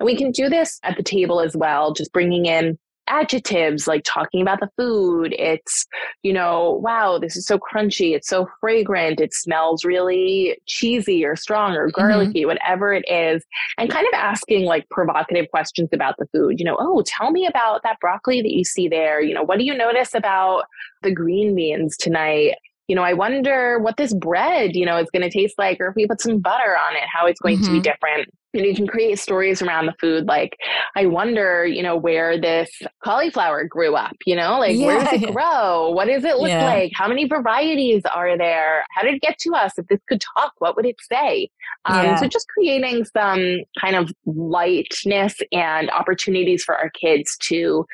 We 0.01 0.17
can 0.17 0.31
do 0.31 0.49
this 0.49 0.79
at 0.83 0.97
the 0.97 1.03
table 1.03 1.39
as 1.39 1.55
well, 1.55 1.93
just 1.93 2.11
bringing 2.11 2.45
in 2.45 2.77
adjectives 3.07 3.87
like 3.87 4.03
talking 4.05 4.41
about 4.41 4.59
the 4.59 4.69
food. 4.77 5.33
It's, 5.37 5.85
you 6.21 6.33
know, 6.33 6.79
wow, 6.83 7.17
this 7.17 7.35
is 7.35 7.45
so 7.45 7.59
crunchy. 7.59 8.15
It's 8.15 8.27
so 8.27 8.47
fragrant. 8.59 9.19
It 9.19 9.33
smells 9.33 9.83
really 9.83 10.57
cheesy 10.65 11.25
or 11.25 11.35
strong 11.35 11.73
or 11.75 11.87
mm-hmm. 11.87 12.01
garlicky, 12.01 12.41
mm-hmm. 12.41 12.47
whatever 12.47 12.93
it 12.93 13.05
is. 13.09 13.43
And 13.77 13.89
kind 13.89 14.07
of 14.07 14.13
asking 14.13 14.65
like 14.65 14.89
provocative 14.89 15.49
questions 15.51 15.89
about 15.93 16.15
the 16.17 16.27
food. 16.33 16.59
You 16.59 16.65
know, 16.65 16.77
oh, 16.79 17.03
tell 17.05 17.31
me 17.31 17.45
about 17.45 17.83
that 17.83 17.99
broccoli 17.99 18.41
that 18.41 18.51
you 18.51 18.63
see 18.63 18.87
there. 18.87 19.21
You 19.21 19.33
know, 19.33 19.43
what 19.43 19.59
do 19.59 19.65
you 19.65 19.75
notice 19.75 20.13
about 20.13 20.65
the 21.01 21.11
green 21.11 21.55
beans 21.55 21.97
tonight? 21.97 22.55
You 22.87 22.95
know, 22.95 23.03
I 23.03 23.13
wonder 23.13 23.79
what 23.79 23.97
this 23.97 24.13
bread, 24.13 24.75
you 24.75 24.85
know, 24.85 24.97
is 24.97 25.09
going 25.09 25.21
to 25.21 25.29
taste 25.29 25.55
like, 25.57 25.79
or 25.79 25.87
if 25.87 25.95
we 25.95 26.07
put 26.07 26.21
some 26.21 26.39
butter 26.39 26.77
on 26.77 26.95
it, 26.95 27.03
how 27.11 27.25
it's 27.25 27.39
going 27.39 27.55
mm-hmm. 27.55 27.65
to 27.65 27.71
be 27.71 27.77
mm-hmm. 27.77 27.83
different. 27.83 28.29
And 28.55 28.65
you 28.65 28.75
can 28.75 28.85
create 28.85 29.17
stories 29.17 29.63
around 29.63 29.87
the 29.87 29.95
food. 29.99 30.27
Like, 30.27 30.57
I 30.95 31.07
wonder, 31.07 31.65
you 31.65 31.81
know, 31.81 31.95
where 31.95 32.39
this 32.39 32.69
cauliflower 33.03 33.63
grew 33.63 33.95
up, 33.95 34.15
you 34.27 34.35
know, 34.35 34.59
like 34.59 34.75
yeah. 34.75 34.85
where 34.85 35.03
does 35.03 35.23
it 35.23 35.33
grow? 35.33 35.89
What 35.89 36.05
does 36.05 36.23
it 36.23 36.37
look 36.37 36.49
yeah. 36.49 36.65
like? 36.65 36.91
How 36.93 37.07
many 37.07 37.25
varieties 37.25 38.03
are 38.13 38.37
there? 38.37 38.83
How 38.91 39.01
did 39.01 39.15
it 39.15 39.21
get 39.21 39.39
to 39.39 39.55
us? 39.55 39.73
If 39.77 39.87
this 39.87 40.01
could 40.07 40.21
talk, 40.37 40.53
what 40.59 40.75
would 40.75 40.85
it 40.85 40.97
say? 41.01 41.49
Um, 41.85 42.05
yeah. 42.05 42.15
So 42.17 42.27
just 42.27 42.47
creating 42.49 43.05
some 43.05 43.61
kind 43.79 43.95
of 43.95 44.11
lightness 44.25 45.35
and 45.51 45.89
opportunities 45.89 46.63
for 46.63 46.75
our 46.77 46.91
kids 46.91 47.35
to 47.43 47.87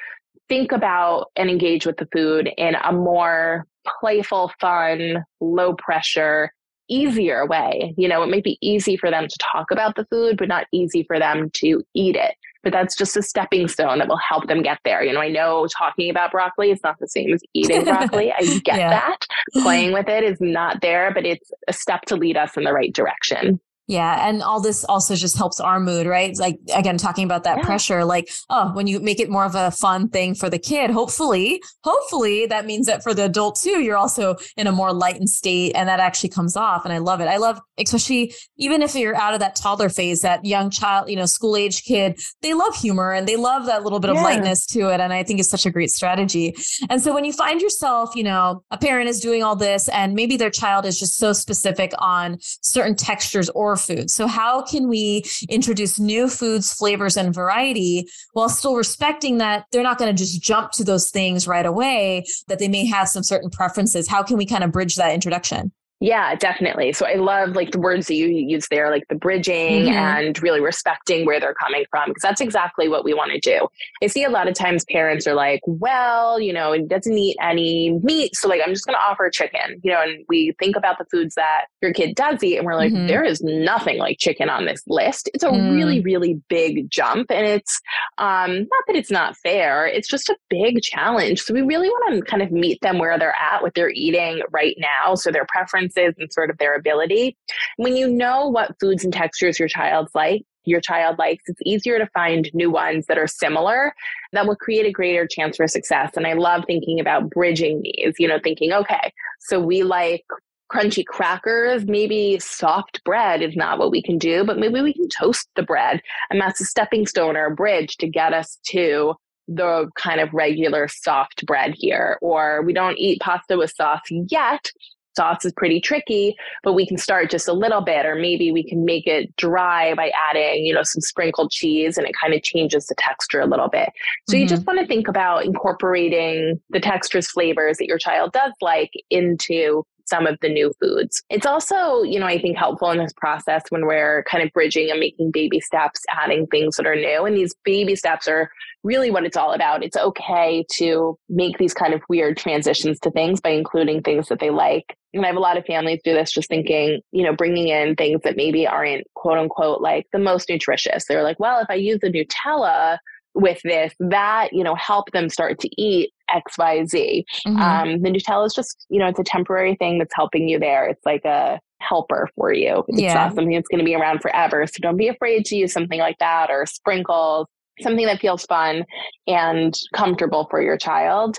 think 0.49 0.71
about 0.71 1.27
and 1.35 1.49
engage 1.49 1.85
with 1.85 1.97
the 1.97 2.07
food 2.11 2.49
in 2.57 2.75
a 2.75 2.91
more 2.91 3.65
playful, 3.99 4.51
fun, 4.59 5.23
low 5.39 5.73
pressure, 5.75 6.51
easier 6.89 7.45
way. 7.45 7.93
You 7.97 8.07
know, 8.07 8.23
it 8.23 8.29
may 8.29 8.41
be 8.41 8.57
easy 8.61 8.97
for 8.97 9.09
them 9.09 9.27
to 9.27 9.37
talk 9.51 9.71
about 9.71 9.95
the 9.95 10.05
food, 10.05 10.37
but 10.37 10.47
not 10.47 10.65
easy 10.73 11.03
for 11.03 11.19
them 11.19 11.49
to 11.55 11.83
eat 11.93 12.15
it. 12.15 12.35
But 12.61 12.73
that's 12.73 12.95
just 12.95 13.15
a 13.15 13.21
stepping 13.21 13.69
stone 13.69 13.99
that 13.99 14.09
will 14.09 14.17
help 14.17 14.47
them 14.47 14.61
get 14.61 14.79
there. 14.83 15.01
You 15.01 15.13
know, 15.13 15.21
I 15.21 15.29
know 15.29 15.67
talking 15.77 16.09
about 16.09 16.31
broccoli 16.31 16.71
is 16.71 16.81
not 16.83 16.99
the 16.99 17.07
same 17.07 17.33
as 17.33 17.41
eating 17.53 17.83
broccoli. 17.85 18.33
I 18.33 18.41
get 18.63 18.79
yeah. 18.79 18.89
that. 18.89 19.19
Playing 19.63 19.93
with 19.93 20.09
it 20.09 20.25
is 20.25 20.41
not 20.41 20.81
there, 20.81 21.13
but 21.13 21.25
it's 21.25 21.51
a 21.69 21.73
step 21.73 22.01
to 22.07 22.17
lead 22.17 22.35
us 22.35 22.57
in 22.57 22.63
the 22.65 22.73
right 22.73 22.93
direction. 22.93 23.61
Yeah. 23.89 24.29
And 24.29 24.43
all 24.43 24.62
this 24.62 24.84
also 24.84 25.15
just 25.15 25.36
helps 25.36 25.60
our 25.60 25.79
mood, 25.79 26.05
right? 26.05 26.38
Like, 26.38 26.60
again, 26.75 27.00
talking 27.00 27.24
about 27.24 27.43
that 27.46 27.58
yeah. 27.58 27.63
pressure, 27.63 28.05
like, 28.05 28.29
oh, 28.51 28.72
when 28.74 28.86
you 28.86 29.00
make 29.00 29.19
it 29.19 29.31
more 29.31 29.46
of 29.46 29.55
a 29.55 29.72
fun 29.72 30.10
thing 30.10 30.36
for 30.36 30.48
the 30.48 30.60
kid, 30.60 30.91
hopefully, 30.91 31.60
hopefully 31.84 32.46
that 32.46 32.67
means 32.67 32.86
that 32.86 33.01
for 33.01 33.15
the 33.15 33.24
adult 33.24 33.60
too, 33.60 33.81
you're 33.81 33.98
also 33.98 34.36
in 34.58 34.67
a 34.67 34.72
more 34.72 34.93
lightened 34.93 35.31
state 35.31 35.72
and 35.74 35.89
that 35.89 36.00
actually 36.00 36.29
comes 36.29 36.55
off. 36.55 36.86
And 36.86 36.93
I 36.93 37.00
love 37.00 37.19
it. 37.19 37.25
I 37.25 37.38
love, 37.38 37.60
especially 37.79 38.31
even 38.58 38.84
if 38.84 38.93
you're 38.93 39.15
out 39.15 39.34
of 39.34 39.39
that 39.39 39.55
toddler 39.55 39.89
phase, 39.89 40.22
that 40.22 40.46
young 40.46 40.69
child, 40.69 41.10
you 41.10 41.15
know, 41.15 41.25
school 41.25 41.55
age 41.55 41.84
kid, 41.84 42.19
they 42.43 42.53
love 42.53 42.75
humor 42.75 43.12
and 43.12 43.27
they 43.27 43.38
love 43.38 43.65
that 43.65 43.81
little 43.81 44.00
bit 44.00 44.12
of 44.12 44.17
lightness 44.17 44.67
to 44.67 44.93
it. 44.93 45.00
And 45.00 45.12
I 45.12 45.24
think 45.24 45.39
it's 45.39 45.50
such 45.50 45.65
a 45.65 45.72
great 45.72 45.89
strategy. 45.89 46.55
And 46.91 47.01
so 47.01 47.12
when 47.12 47.25
you 47.25 47.34
find 47.34 47.60
yourself, 47.60 48.15
you 48.15 48.24
know, 48.24 48.63
a 48.69 48.77
parent 48.77 49.10
is 49.10 49.19
doing 49.19 49.41
all 49.41 49.55
this 49.55 49.89
and 49.89 50.13
maybe 50.13 50.38
their 50.38 50.51
child 50.51 50.86
is 50.86 51.00
just 51.00 51.17
so 51.17 51.34
specific 51.34 51.91
on 51.98 52.38
certain 52.39 52.96
textures 52.96 53.50
or 53.50 53.78
foods. 53.86 54.13
So, 54.13 54.27
how 54.27 54.62
can 54.62 54.88
we 54.88 55.24
introduce 55.50 56.00
new 56.00 56.27
foods, 56.27 56.74
flavors, 56.74 57.17
and 57.17 57.33
variety 57.33 58.07
while 58.33 58.50
still 58.50 58.75
respecting 58.75 59.38
that 59.39 59.65
they're 59.71 59.83
not 59.83 59.98
going 59.98 60.15
to 60.15 60.17
just 60.17 60.41
jump 60.41 60.71
to 60.74 60.83
those 60.83 61.09
things 61.09 61.48
right 61.48 61.65
away, 61.65 62.25
that 62.48 62.59
they 62.59 62.67
may 62.67 62.86
have 62.86 63.09
some 63.09 63.24
certain 63.24 63.50
preferences? 63.50 64.07
How 64.07 64.24
can 64.24 64.38
we 64.38 64.45
kind 64.45 64.63
of 64.63 64.71
bridge 64.71 64.95
that 64.95 65.13
introduction? 65.13 65.71
Yeah, 66.01 66.33
definitely. 66.35 66.93
So 66.93 67.05
I 67.05 67.15
love 67.15 67.57
like 67.57 67.71
the 67.71 67.79
words 67.79 68.07
that 68.07 68.15
you 68.15 68.27
use 68.27 68.67
there, 68.69 68.89
like 68.89 69.05
the 69.09 69.15
bridging 69.15 69.83
mm-hmm. 69.83 69.89
and 69.89 70.41
really 70.41 70.61
respecting 70.61 71.25
where 71.25 71.41
they're 71.41 71.53
coming 71.53 71.83
from, 71.91 72.09
because 72.09 72.21
that's 72.21 72.39
exactly 72.39 72.87
what 72.87 73.03
we 73.03 73.13
want 73.13 73.31
to 73.33 73.39
do. 73.39 73.67
I 74.01 74.07
see 74.07 74.23
a 74.23 74.29
lot 74.29 74.47
of 74.47 74.53
times 74.53 74.85
parents 74.85 75.27
are 75.27 75.33
like, 75.33 75.59
well, 75.65 76.39
you 76.39 76.53
know, 76.53 76.71
it 76.71 76.87
doesn't 76.87 77.17
eat 77.17 77.35
any 77.41 77.99
meat. 78.01 78.33
So 78.35 78.47
like, 78.47 78.61
I'm 78.65 78.73
just 78.73 78.85
going 78.85 78.95
to 78.95 79.01
offer 79.01 79.29
chicken, 79.29 79.81
you 79.83 79.91
know, 79.91 80.01
and 80.01 80.23
we 80.29 80.53
think 80.57 80.77
about 80.77 80.99
the 80.99 81.05
foods 81.11 81.35
that 81.35 81.65
your 81.81 81.91
kid 81.91 82.15
does 82.15 82.41
eat 82.43 82.55
and 82.55 82.65
we're 82.65 82.75
like, 82.75 82.93
mm-hmm. 82.93 83.07
there 83.07 83.25
is 83.25 83.41
nothing 83.41 83.97
like 83.97 84.19
chicken 84.19 84.49
on 84.49 84.65
this 84.65 84.81
list. 84.87 85.29
It's 85.33 85.43
a 85.43 85.49
mm. 85.49 85.75
really, 85.75 85.99
really 85.99 86.41
big 86.47 86.89
jump. 86.89 87.29
And 87.29 87.45
it's 87.45 87.81
um, 88.17 88.55
not 88.55 88.83
that 88.87 88.95
it's 88.95 89.11
not 89.11 89.35
fair, 89.35 89.85
it's 89.85 90.07
just 90.07 90.29
a 90.29 90.37
big 90.49 90.81
challenge. 90.81 91.41
So 91.41 91.53
we 91.53 91.61
really 91.61 91.89
want 91.89 92.15
to 92.15 92.21
kind 92.21 92.41
of 92.41 92.51
meet 92.51 92.79
them 92.81 92.99
where 92.99 93.19
they're 93.19 93.35
at, 93.37 93.61
what 93.61 93.73
they're 93.73 93.91
eating 93.91 94.43
right 94.49 94.77
now. 94.77 95.15
So 95.15 95.29
their 95.29 95.45
preference 95.45 95.88
preferences 95.89 96.15
and 96.19 96.31
sort 96.31 96.50
of 96.50 96.58
their 96.58 96.75
ability. 96.75 97.38
When 97.77 97.96
you 97.96 98.08
know 98.08 98.48
what 98.48 98.75
foods 98.79 99.03
and 99.03 99.13
textures 99.13 99.60
your 99.60 99.67
child's 99.67 100.13
like, 100.13 100.43
your 100.65 100.81
child 100.81 101.17
likes, 101.17 101.43
it's 101.48 101.62
easier 101.65 101.98
to 101.98 102.08
find 102.13 102.50
new 102.53 102.69
ones 102.69 103.05
that 103.08 103.17
are 103.17 103.27
similar 103.27 103.93
that 104.34 104.46
will 104.46 104.55
create 104.55 104.86
a 104.86 104.91
greater 104.91 105.25
chance 105.25 105.58
for 105.58 105.67
success. 105.67 106.12
And 106.15 106.27
I 106.27 106.34
love 106.34 106.63
thinking 106.67 107.00
about 107.00 107.29
bridging 107.29 107.81
these, 107.81 108.15
you 108.19 108.27
know, 108.27 108.39
thinking, 108.43 108.74
okay, 108.74 109.12
so 109.39 109.60
we 109.60 109.84
like 109.84 110.25
crunchy 110.72 111.03
crackers, 111.03 111.86
maybe 111.86 112.38
soft 112.39 113.03
bread 113.03 113.41
is 113.41 113.55
not 113.55 113.79
what 113.79 113.89
we 113.89 114.03
can 114.03 114.19
do, 114.19 114.43
but 114.43 114.60
maybe 114.60 114.81
we 114.81 114.93
can 114.93 115.10
toast 115.10 115.50
the 115.55 115.63
bread. 115.63 116.01
And 116.29 116.39
that's 116.39 116.62
a 116.62 116.65
stepping 116.65 117.08
stone 117.08 117.36
or 117.36 117.48
a 117.48 117.55
bridge 117.55 117.98
to 117.98 118.08
get 118.08 118.34
us 118.34 118.60
to 118.67 119.15
the 119.48 119.89
kind 119.96 120.19
of 120.19 120.31
regular 120.31 120.88
soft 120.88 121.43
bread 121.48 121.74
here. 121.75 122.19
Or 122.22 122.62
we 122.62 122.74
don't 122.74 123.00
eat 123.00 123.19
pasta 123.19 123.58
with 123.58 123.74
sauce 123.75 124.01
yet, 124.29 124.72
sauce 125.19 125.43
is 125.43 125.51
pretty 125.51 125.81
tricky, 125.81 126.33
but 126.63 126.71
we 126.71 126.88
can 126.88 126.97
start 126.97 127.29
just 127.29 127.49
a 127.49 127.53
little 127.53 127.81
bit, 127.81 128.05
or 128.05 128.15
maybe 128.15 128.53
we 128.53 128.63
can 128.63 128.85
make 128.85 129.05
it 129.05 129.35
dry 129.35 129.93
by 129.95 130.11
adding, 130.29 130.65
you 130.65 130.73
know, 130.73 130.83
some 130.83 131.01
sprinkled 131.01 131.51
cheese 131.51 131.97
and 131.97 132.07
it 132.07 132.13
kind 132.19 132.33
of 132.33 132.41
changes 132.41 132.85
the 132.85 132.95
texture 132.97 133.41
a 133.41 133.45
little 133.45 133.67
bit. 133.67 133.89
So 134.29 134.33
mm-hmm. 134.33 134.43
you 134.43 134.47
just 134.47 134.65
want 134.65 134.79
to 134.79 134.88
think 134.88 135.09
about 135.09 135.43
incorporating 135.43 136.61
the 136.69 136.79
textures, 136.79 137.29
flavors 137.29 137.79
that 137.79 137.88
your 137.88 137.97
child 137.97 138.32
does 138.32 138.53
like 138.62 138.91
into 139.10 139.84
some 140.05 140.25
of 140.25 140.38
the 140.41 140.49
new 140.49 140.71
foods. 140.79 141.21
It's 141.29 141.45
also, 141.45 142.01
you 142.01 142.19
know, 142.19 142.25
I 142.25 142.41
think 142.41 142.58
helpful 142.58 142.89
in 142.91 142.97
this 142.97 143.13
process 143.13 143.63
when 143.69 143.86
we're 143.86 144.23
kind 144.23 144.43
of 144.43 144.51
bridging 144.53 144.89
and 144.89 144.99
making 144.99 145.32
baby 145.32 145.60
steps, 145.60 146.01
adding 146.10 146.47
things 146.47 146.77
that 146.77 146.88
are 146.88 146.95
new. 146.95 147.25
And 147.25 147.38
these 147.38 147.53
baby 147.63 147.95
steps 147.95 148.27
are 148.27 148.49
really 148.84 149.12
what 149.12 149.25
it's 149.25 149.38
all 149.38 149.53
about. 149.53 149.84
It's 149.84 149.97
okay 149.97 150.65
to 150.77 151.17
make 151.29 151.58
these 151.58 151.73
kind 151.73 151.93
of 151.93 152.01
weird 152.10 152.38
transitions 152.38 152.99
to 153.01 153.12
things 153.12 153.39
by 153.39 153.49
including 153.49 154.01
things 154.01 154.29
that 154.29 154.39
they 154.39 154.49
like. 154.49 154.95
And 155.13 155.24
I 155.24 155.28
have 155.28 155.38
a 155.38 155.41
lot 155.41 155.58
of 155.58 155.65
families 155.65 156.02
do 156.04 156.13
this 156.13 156.32
just 156.32 156.50
thinking, 156.50 157.02
you 157.12 157.24
know, 157.24 157.36
bringing 157.36 157.67
in 157.67 157.95
things 157.95 158.22
that 158.24 158.38
maybe 158.38 158.67
aren't 158.67 159.06
quote 159.15 159.38
unquote 159.38 159.82
like 159.82 160.06
the 160.13 160.19
most 160.19 160.50
nutritious. 160.50 161.06
They're 161.08 161.24
like, 161.24 161.39
well, 161.39 161.60
if 161.60 161.67
I 161.69 161.76
use 161.76 162.00
the 162.02 162.10
Nutella, 162.10 163.00
with 163.36 163.60
this 163.63 163.93
that 164.00 164.50
you 164.52 164.63
know 164.63 164.76
help 164.76 165.12
them 165.12 165.30
start 165.30 165.60
to 165.60 165.69
eat 165.82 166.12
xyz 166.34 167.24
mm-hmm. 167.48 167.58
um, 167.58 168.02
the 168.02 168.10
nutella 168.10 168.45
is 168.45 168.54
just 168.54 168.86
you 168.89 169.00
know 169.00 169.08
it's 169.08 169.19
a 169.19 169.24
temporary 169.24 169.76
thing 169.76 170.00
that's 170.00 170.13
helping 170.15 170.50
you 170.50 170.60
there 170.60 170.88
it's 170.88 171.06
like 171.06 171.24
a 171.26 171.60
helper 171.80 172.28
for 172.36 172.52
you 172.52 172.84
it's 172.88 173.02
yeah. 173.02 173.13
not 173.13 173.36
something 173.36 173.54
that's 173.54 173.67
going 173.67 173.80
to 173.80 173.86
be 173.86 173.95
around 173.95 174.19
forever 174.22 174.65
so 174.65 174.78
don't 174.82 174.98
be 174.98 175.08
afraid 175.08 175.45
to 175.45 175.56
use 175.56 175.72
something 175.72 176.00
like 176.00 176.17
that 176.17 176.50
or 176.50 176.65
sprinkles 176.65 177.48
something 177.82 178.06
that 178.06 178.19
feels 178.19 178.45
fun 178.45 178.84
and 179.28 179.74
comfortable 179.93 180.48
for 180.50 180.62
your 180.62 180.78
child 180.78 181.38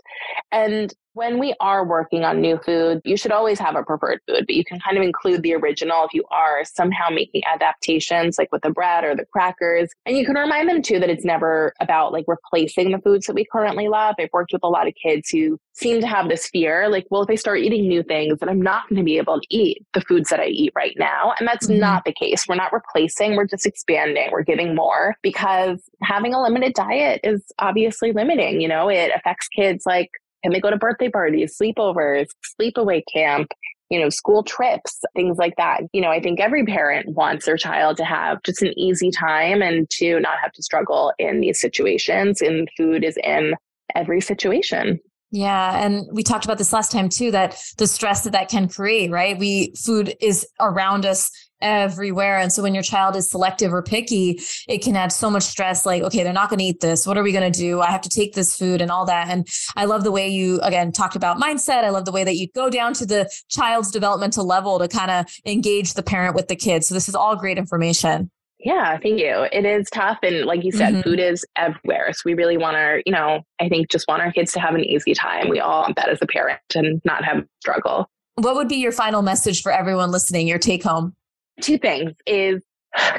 and 0.53 0.95
when 1.21 1.39
we 1.39 1.55
are 1.61 1.85
working 1.85 2.25
on 2.25 2.41
new 2.41 2.57
food, 2.65 2.99
you 3.05 3.15
should 3.15 3.31
always 3.31 3.59
have 3.59 3.77
a 3.77 3.83
preferred 3.83 4.21
food, 4.27 4.47
but 4.47 4.55
you 4.55 4.65
can 4.65 4.81
kind 4.81 4.97
of 4.97 5.03
include 5.03 5.43
the 5.43 5.53
original 5.53 6.07
if 6.07 6.15
you 6.15 6.25
are 6.31 6.65
somehow 6.65 7.11
making 7.11 7.43
adaptations, 7.45 8.39
like 8.39 8.51
with 8.51 8.63
the 8.63 8.71
bread 8.71 9.05
or 9.05 9.15
the 9.15 9.27
crackers. 9.27 9.91
And 10.07 10.17
you 10.17 10.25
can 10.25 10.35
remind 10.35 10.71
them 10.71 10.81
too 10.81 10.99
that 10.99 11.11
it's 11.11 11.23
never 11.23 11.75
about 11.79 12.15
like 12.15 12.25
replacing 12.27 12.93
the 12.93 13.01
foods 13.01 13.27
that 13.27 13.35
we 13.35 13.45
currently 13.45 13.89
love. 13.89 14.15
I've 14.19 14.31
worked 14.33 14.55
with 14.55 14.63
a 14.63 14.69
lot 14.69 14.89
of 14.89 14.95
kids 14.95 15.29
who 15.29 15.59
seem 15.75 16.01
to 16.01 16.07
have 16.07 16.31
this 16.31 16.49
fear 16.49 16.89
like, 16.89 17.07
well, 17.11 17.23
if 17.23 17.29
I 17.29 17.35
start 17.35 17.59
eating 17.59 17.87
new 17.87 18.03
things, 18.03 18.39
then 18.39 18.49
I'm 18.49 18.63
not 18.63 18.89
going 18.89 18.99
to 18.99 19.05
be 19.05 19.19
able 19.19 19.43
to 19.43 19.47
eat 19.51 19.85
the 19.93 20.01
foods 20.01 20.31
that 20.31 20.41
I 20.41 20.47
eat 20.47 20.73
right 20.75 20.97
now. 20.99 21.35
And 21.39 21.47
that's 21.47 21.67
mm-hmm. 21.67 21.81
not 21.81 22.07
the 22.07 22.15
case. 22.15 22.47
We're 22.49 22.55
not 22.55 22.73
replacing, 22.73 23.37
we're 23.37 23.47
just 23.47 23.67
expanding, 23.67 24.31
we're 24.33 24.43
giving 24.43 24.75
more 24.75 25.17
because 25.21 25.83
having 26.03 26.33
a 26.33 26.41
limited 26.43 26.73
diet 26.73 27.21
is 27.25 27.45
obviously 27.59 28.13
limiting. 28.13 28.63
You 28.63 28.69
know, 28.69 28.89
it 28.89 29.11
affects 29.15 29.49
kids 29.49 29.85
like 29.85 30.11
can 30.42 30.53
they 30.53 30.61
go 30.61 30.70
to 30.70 30.76
birthday 30.76 31.09
parties, 31.09 31.57
sleepovers, 31.61 32.26
sleepaway 32.61 33.03
camp, 33.12 33.53
you 33.88 34.00
know, 34.00 34.09
school 34.09 34.42
trips, 34.42 35.00
things 35.14 35.38
like 35.38 35.55
that? 35.57 35.83
You 35.92 36.00
know, 36.00 36.11
I 36.11 36.20
think 36.20 36.40
every 36.40 36.64
parent 36.64 37.09
wants 37.14 37.46
their 37.46 37.57
child 37.57 37.96
to 37.98 38.05
have 38.05 38.42
just 38.42 38.62
an 38.62 38.79
easy 38.79 39.11
time 39.11 39.62
and 39.62 39.88
to 39.90 40.20
not 40.20 40.38
have 40.42 40.53
to 40.53 40.62
struggle 40.62 41.12
in 41.18 41.40
these 41.40 41.61
situations. 41.61 42.40
And 42.40 42.68
food 42.76 43.05
is 43.05 43.18
in 43.22 43.55
every 43.94 44.20
situation. 44.20 45.00
Yeah, 45.33 45.85
and 45.85 46.09
we 46.12 46.24
talked 46.24 46.44
about 46.44 46.59
this 46.59 46.72
last 46.72 46.90
time 46.90 47.09
too 47.09 47.31
that 47.31 47.62
the 47.79 47.87
stress 47.87 48.24
that 48.24 48.33
that 48.33 48.48
can 48.48 48.68
create, 48.68 49.11
right? 49.11 49.38
We 49.38 49.74
food 49.76 50.14
is 50.20 50.46
around 50.59 51.07
us 51.07 51.31
everywhere. 51.62 52.38
And 52.38 52.53
so 52.53 52.62
when 52.62 52.75
your 52.75 52.83
child 52.83 53.16
is 53.16 53.31
selective 53.31 53.73
or 53.73 53.83
picky, 53.83 54.40
it 54.68 54.83
can 54.83 54.96
add 54.96 55.12
so 55.12 55.31
much 55.31 55.42
stress 55.42 55.85
like, 55.85 56.03
okay, 56.03 56.23
they're 56.23 56.33
not 56.33 56.49
going 56.49 56.59
to 56.59 56.64
eat 56.64 56.81
this. 56.81 57.07
What 57.07 57.18
are 57.18 57.23
we 57.23 57.33
going 57.33 57.51
to 57.51 57.59
do? 57.59 57.81
I 57.81 57.90
have 57.90 58.01
to 58.03 58.09
take 58.09 58.35
this 58.35 58.57
food 58.57 58.81
and 58.81 58.90
all 58.90 59.07
that. 59.07 59.29
And 59.29 59.46
I 59.77 59.85
love 59.85 60.05
the 60.05 60.12
way 60.12 60.29
you, 60.29 60.61
again, 60.61 60.92
talked 60.92 61.16
about 61.16 61.38
mindset. 61.38 61.85
I 61.85 61.90
love 61.90 62.05
the 62.05 62.12
way 62.12 62.25
that 62.25 62.37
you 62.37 62.49
go 62.55 62.70
down 62.70 62.94
to 62.94 63.07
the 63.07 63.31
child's 63.49 63.90
developmental 63.90 64.46
level 64.46 64.79
to 64.79 64.88
kind 64.88 65.11
of 65.11 65.27
engage 65.44 65.94
the 65.94 66.03
parent 66.03 66.35
with 66.35 66.49
the 66.49 66.57
kid. 66.57 66.85
So 66.85 66.94
this 66.94 67.09
is 67.09 67.14
all 67.14 67.37
great 67.37 67.59
information. 67.59 68.31
Yeah, 68.62 68.99
thank 68.99 69.18
you. 69.18 69.46
It 69.53 69.64
is 69.64 69.88
tough. 69.88 70.18
And 70.23 70.44
like 70.44 70.64
you 70.64 70.73
said, 70.73 70.92
mm-hmm. 70.92 71.03
food 71.03 71.18
is 71.18 71.46
everywhere. 71.57 72.12
So 72.12 72.20
we 72.27 72.35
really 72.35 72.59
want 72.59 72.77
our, 72.77 73.01
you 73.07 73.12
know, 73.12 73.40
I 73.59 73.70
think 73.70 73.90
just 73.90 74.07
want 74.07 74.20
our 74.20 74.31
kids 74.33 74.53
to 74.53 74.61
have 74.61 74.75
an 74.75 74.85
easy 74.85 75.14
time. 75.14 75.49
We 75.49 75.61
all 75.61 75.83
want 75.83 75.96
that 75.96 76.11
as 76.11 76.18
a 76.20 76.27
parent 76.27 76.61
and 76.75 77.01
not 77.05 77.25
have 77.25 77.44
struggle. 77.61 78.11
What 78.35 78.55
would 78.57 78.68
be 78.68 78.77
your 78.77 78.92
final 78.92 79.23
message 79.23 79.62
for 79.62 79.73
everyone 79.73 80.11
listening, 80.11 80.46
your 80.46 80.59
take 80.59 80.83
home? 80.83 81.14
Two 81.61 81.79
things 81.79 82.12
is 82.27 82.62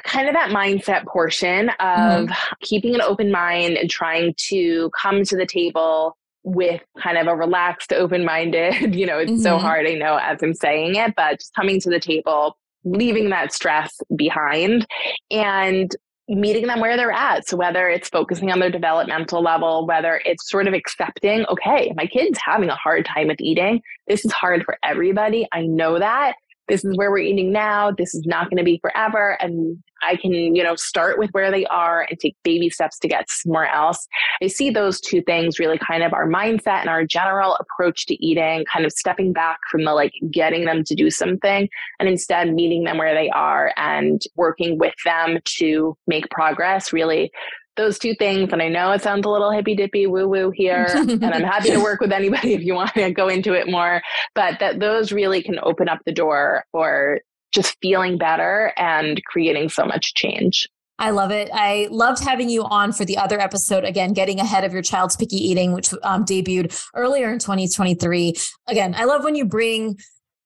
kind 0.04 0.28
of 0.28 0.34
that 0.34 0.50
mindset 0.50 1.06
portion 1.06 1.70
of 1.70 2.28
mm-hmm. 2.28 2.54
keeping 2.62 2.96
an 2.96 3.02
open 3.02 3.32
mind 3.32 3.78
and 3.78 3.90
trying 3.90 4.34
to 4.50 4.92
come 5.02 5.24
to 5.24 5.38
the 5.38 5.46
table 5.46 6.18
with 6.44 6.82
kind 7.02 7.18
of 7.18 7.28
a 7.28 7.36
relaxed, 7.36 7.94
open 7.94 8.26
minded, 8.26 8.96
you 8.96 9.06
know, 9.06 9.20
it's 9.20 9.32
mm-hmm. 9.32 9.42
so 9.42 9.58
hard, 9.58 9.88
I 9.88 9.94
know, 9.94 10.18
as 10.22 10.42
I'm 10.42 10.54
saying 10.54 10.96
it, 10.96 11.14
but 11.16 11.40
just 11.40 11.54
coming 11.56 11.80
to 11.82 11.90
the 11.90 12.00
table, 12.00 12.58
leaving 12.84 13.30
that 13.30 13.54
stress 13.54 13.96
behind 14.16 14.88
and 15.30 15.96
meeting 16.28 16.68
them 16.68 16.80
where 16.80 16.98
they're 16.98 17.12
at. 17.12 17.48
So 17.48 17.58
whether 17.58 17.90
it's 17.90 18.10
focusing 18.10 18.52
on 18.52 18.60
their 18.60 18.72
developmental 18.72 19.42
level, 19.42 19.86
whether 19.86 20.22
it's 20.26 20.50
sort 20.50 20.68
of 20.68 20.74
accepting, 20.74 21.46
okay, 21.48 21.94
my 21.96 22.08
kid's 22.08 22.40
having 22.44 22.70
a 22.70 22.76
hard 22.76 23.06
time 23.06 23.28
with 23.28 23.42
eating. 23.42 23.82
This 24.08 24.26
is 24.26 24.32
hard 24.32 24.64
for 24.64 24.78
everybody. 24.84 25.48
I 25.52 25.64
know 25.64 26.00
that 26.00 26.36
this 26.72 26.86
is 26.86 26.96
where 26.96 27.12
we're 27.12 27.18
eating 27.18 27.52
now. 27.52 27.92
This 27.92 28.16
is 28.16 28.26
not 28.26 28.50
going 28.50 28.58
to 28.58 28.64
be 28.64 28.80
forever. 28.82 29.38
And 29.42 29.78
I 30.02 30.16
can, 30.16 30.32
you 30.32 30.64
know, 30.64 30.76
start 30.76 31.20
with 31.20 31.30
where 31.32 31.52
they 31.52 31.66
are 31.66 32.08
and 32.10 32.18
take 32.18 32.38
baby 32.44 32.70
steps 32.70 32.98
to 33.00 33.10
get 33.10 33.30
somewhere 33.30 33.68
else. 33.68 34.08
I 34.42 34.48
see 34.48 34.70
those 34.70 35.02
two 35.02 35.22
things 35.24 35.60
really 35.60 35.78
kind 35.78 36.02
of 36.02 36.14
our 36.14 36.30
mindset 36.30 36.80
and 36.80 36.90
our 36.90 37.06
general 37.06 37.58
approach 37.60 38.06
to 38.06 38.26
eating, 38.26 38.64
kind 38.72 38.86
of 38.86 38.94
stepping 38.94 39.34
back 39.34 39.58
from 39.70 39.84
the 39.84 39.94
like 39.94 40.14
getting 40.32 40.64
them 40.64 40.86
to 40.86 40.96
do 40.96 41.10
something 41.10 41.68
and 42.00 42.08
instead 42.08 42.54
meeting 42.54 42.86
them 42.86 42.98
where 42.98 43.14
they 43.14 43.30
are 43.32 43.74
and 43.76 44.22
working 44.36 44.78
with 44.78 44.96
them 45.04 45.40
to 45.58 45.98
make 46.08 46.30
progress 46.30 46.94
really 46.94 47.34
those 47.82 47.98
two 47.98 48.14
things. 48.16 48.54
And 48.54 48.62
I 48.62 48.70
know 48.70 48.92
it 48.92 49.02
sounds 49.02 49.26
a 49.26 49.30
little 49.30 49.52
hippy 49.52 49.76
dippy 49.76 50.08
woo 50.08 50.28
woo 50.28 50.52
here, 50.52 50.88
and 50.94 51.26
I'm 51.26 51.44
happy 51.44 51.72
to 51.72 51.80
work 51.80 52.00
with 52.00 52.12
anybody 52.12 52.54
if 52.54 52.62
you 52.62 52.76
want 52.76 52.94
to 52.94 53.12
go 53.12 53.28
into 53.28 53.54
it 53.54 53.68
more, 53.68 54.02
but 54.36 54.60
that 54.60 54.80
those 54.80 55.12
really 55.12 55.42
can 55.42 55.60
open 55.64 55.90
up 55.90 56.00
the 56.06 56.12
door 56.12 56.64
for 56.72 57.20
just 57.54 57.78
feeling 57.82 58.18
better 58.18 58.72
and 58.78 59.22
creating 59.26 59.70
so 59.70 59.86
much 59.86 60.14
change. 60.14 60.70
I 61.00 61.10
love 61.10 61.32
it. 61.32 61.50
I 61.52 61.88
loved 61.90 62.24
having 62.24 62.48
you 62.48 62.64
on 62.64 62.92
for 62.92 63.06
the 63.06 63.18
other 63.18 63.42
episode. 63.42 63.84
Again, 63.84 64.14
getting 64.14 64.40
ahead 64.40 64.64
of 64.64 64.72
your 64.72 64.84
child's 64.84 65.16
picky 65.16 65.38
eating, 65.38 65.74
which 65.74 65.92
um, 66.04 66.24
debuted 66.24 66.80
earlier 66.94 67.34
in 67.34 67.40
2023. 67.40 68.36
Again, 68.68 68.94
I 68.96 69.06
love 69.06 69.24
when 69.24 69.34
you 69.34 69.46
bring 69.46 69.98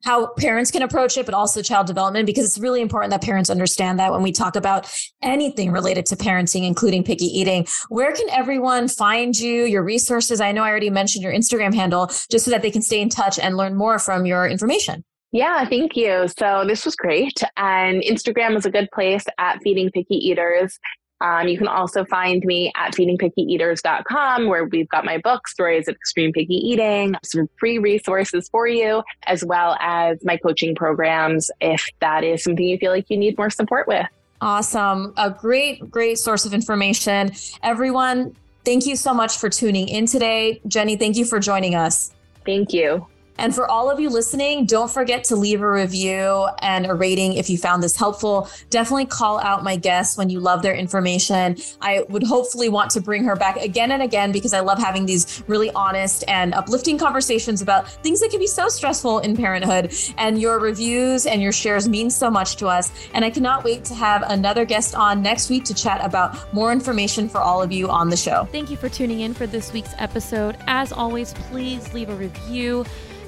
how 0.06 0.28
parents 0.38 0.72
can 0.72 0.84
approach 0.84 1.18
it, 1.18 1.26
but 1.26 1.36
also 1.36 1.62
child 1.62 1.88
development, 1.88 2.26
because 2.26 2.46
it's 2.46 2.60
really 2.60 2.80
important 2.80 3.12
that 3.12 3.22
parents 3.22 3.50
understand 3.50 4.00
that 4.00 4.12
when 4.12 4.22
we 4.22 4.32
talk 4.32 4.56
about 4.56 4.90
anything 5.22 5.72
related 5.72 6.06
to 6.06 6.16
parenting, 6.16 6.66
including 6.66 7.04
picky 7.04 7.26
eating. 7.26 7.68
Where 7.90 8.14
can 8.14 8.30
everyone 8.30 8.88
find 8.88 9.38
you, 9.38 9.64
your 9.64 9.84
resources? 9.84 10.40
I 10.40 10.52
know 10.52 10.64
I 10.64 10.70
already 10.70 10.90
mentioned 10.90 11.24
your 11.24 11.34
Instagram 11.34 11.74
handle, 11.74 12.08
just 12.30 12.46
so 12.46 12.52
that 12.52 12.62
they 12.62 12.72
can 12.72 12.82
stay 12.82 13.02
in 13.02 13.10
touch 13.10 13.40
and 13.40 13.58
learn 13.58 13.76
more 13.76 14.00
from 14.00 14.26
your 14.26 14.48
information. 14.48 15.04
Yeah, 15.32 15.66
thank 15.68 15.98
you. 15.98 16.28
So 16.38 16.64
this 16.66 16.86
was 16.86 16.96
great. 16.96 17.42
And 17.58 18.02
Instagram 18.04 18.56
is 18.56 18.66
a 18.66 18.72
good 18.72 18.88
place 18.94 19.26
at 19.38 19.60
Feeding 19.64 19.92
Picky 19.92 20.16
Eaters. 20.16 20.80
Um, 21.22 21.48
you 21.48 21.58
can 21.58 21.68
also 21.68 22.04
find 22.06 22.44
me 22.44 22.72
at 22.76 22.94
feedingpickyeaters.com, 22.94 24.48
where 24.48 24.66
we've 24.66 24.90
got 24.90 25.06
my 25.06 25.18
book, 25.18 25.48
Stories 25.48 25.88
of 25.88 25.96
Extreme 25.96 26.34
Picky 26.34 26.56
Eating, 26.56 27.16
some 27.24 27.50
free 27.58 27.78
resources 27.78 28.50
for 28.50 28.68
you, 28.68 29.02
as 29.28 29.44
well 29.44 29.78
as 29.80 30.24
my 30.24 30.38
coaching 30.38 30.76
programs 30.76 31.50
if 31.62 31.88
that 32.00 32.24
is 32.24 32.44
something 32.44 32.66
you 32.66 32.78
feel 32.78 32.92
like 32.92 33.10
you 33.10 33.18
need 33.18 33.38
more 33.38 33.50
support 33.50 33.88
with. 33.88 34.06
Awesome. 34.42 35.14
A 35.18 35.30
great, 35.30 35.90
great 35.90 36.18
source 36.20 36.46
of 36.46 36.54
information. 36.54 37.32
Everyone, 37.64 38.36
thank 38.66 38.86
you 38.86 38.96
so 38.96 39.14
much 39.14 39.38
for 39.38 39.50
tuning 39.50 39.88
in 39.88 40.06
today. 40.06 40.62
Jenny, 40.68 40.98
thank 40.98 41.16
you 41.16 41.26
for 41.26 41.40
joining 41.40 41.76
us. 41.76 42.12
Thank 42.46 42.74
you. 42.74 43.08
And 43.38 43.54
for 43.54 43.70
all 43.70 43.90
of 43.90 44.00
you 44.00 44.10
listening, 44.10 44.66
don't 44.66 44.90
forget 44.90 45.24
to 45.26 45.36
leave 45.36 45.62
a 45.62 45.70
review 45.70 46.48
and 46.60 46.86
a 46.86 46.94
rating 46.94 47.34
if 47.34 47.50
you 47.50 47.58
found 47.58 47.84
this 47.84 47.96
helpful. 47.96 48.50
Definitely 48.70 49.08
call 49.08 49.40
out 49.40 49.64
my 49.64 49.76
guests 49.76 50.18
when 50.18 50.30
you 50.30 50.40
love 50.40 50.62
their 50.62 50.74
information. 50.74 51.58
I 51.82 52.06
would 52.10 52.24
hopefully 52.24 52.70
want 52.70 52.92
to 52.92 53.02
bring 53.02 53.24
her 53.26 53.36
back 53.36 53.58
again 53.58 53.92
and 53.92 54.02
again 54.02 54.32
because 54.32 54.54
I 54.54 54.62
love 54.62 54.80
having 54.80 55.06
these 55.06 55.44
really 55.48 55.72
honest 55.72 56.24
and 56.28 56.54
uplifting 56.54 56.98
conversations 56.98 57.62
about 57.62 57.90
things 58.04 58.22
that 58.22 58.30
can 58.30 58.40
be 58.40 58.48
so 58.48 58.68
stressful 58.68 59.20
in 59.20 59.36
parenthood. 59.36 59.94
And 60.18 60.40
your 60.40 60.60
reviews 60.60 61.26
and 61.26 61.42
your 61.42 61.52
shares 61.52 61.88
mean 61.88 62.10
so 62.10 62.30
much 62.30 62.56
to 62.58 62.68
us. 62.68 62.92
And 63.14 63.26
I 63.26 63.30
cannot 63.30 63.64
wait 63.64 63.84
to 63.86 63.94
have 63.96 64.24
another 64.28 64.66
guest 64.66 64.96
on 64.96 65.22
next 65.22 65.50
week 65.50 65.66
to 65.66 65.74
chat 65.74 66.04
about 66.04 66.54
more 66.54 66.72
information 66.72 67.28
for 67.28 67.40
all 67.40 67.62
of 67.62 67.72
you 67.72 67.90
on 67.90 68.10
the 68.10 68.18
show. 68.18 68.48
Thank 68.52 68.70
you 68.70 68.78
for 68.78 68.90
tuning 68.90 69.22
in 69.22 69.34
for 69.34 69.48
this 69.48 69.74
week's 69.74 69.94
episode. 69.98 70.58
As 70.68 70.92
always, 70.92 71.34
please 71.34 71.94
leave 71.94 72.10
a 72.10 72.16
review. 72.16 72.86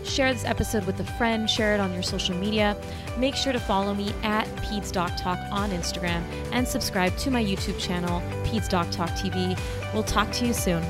Share 0.07 0.33
this 0.33 0.45
episode 0.45 0.85
with 0.85 0.99
a 0.99 1.03
friend, 1.03 1.49
share 1.49 1.75
it 1.75 1.79
on 1.79 1.93
your 1.93 2.01
social 2.01 2.35
media. 2.35 2.75
Make 3.17 3.35
sure 3.35 3.53
to 3.53 3.59
follow 3.59 3.93
me 3.93 4.13
at 4.23 4.47
Peds 4.57 4.91
Doc 4.91 5.11
Talk 5.17 5.37
on 5.51 5.69
Instagram 5.69 6.23
and 6.51 6.67
subscribe 6.67 7.15
to 7.17 7.29
my 7.29 7.43
YouTube 7.43 7.77
channel, 7.77 8.21
Peds 8.45 8.69
Doc 8.69 8.89
Talk 8.89 9.09
TV. 9.09 9.59
We'll 9.93 10.03
talk 10.03 10.31
to 10.31 10.47
you 10.47 10.53
soon. 10.53 10.83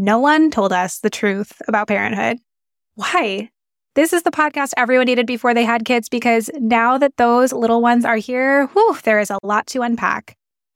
No 0.00 0.20
one 0.20 0.50
told 0.52 0.72
us 0.72 1.00
the 1.00 1.10
truth 1.10 1.60
about 1.66 1.88
parenthood. 1.88 2.38
Why? 2.94 3.50
This 3.96 4.12
is 4.12 4.22
the 4.22 4.30
podcast 4.30 4.74
everyone 4.76 5.06
needed 5.06 5.26
before 5.26 5.54
they 5.54 5.64
had 5.64 5.84
kids 5.84 6.08
because 6.08 6.48
now 6.54 6.98
that 6.98 7.16
those 7.16 7.52
little 7.52 7.82
ones 7.82 8.04
are 8.04 8.16
here, 8.16 8.68
whew, 8.68 8.96
there 9.02 9.18
is 9.18 9.28
a 9.28 9.40
lot 9.42 9.66
to 9.66 9.82
unpack. 9.82 10.37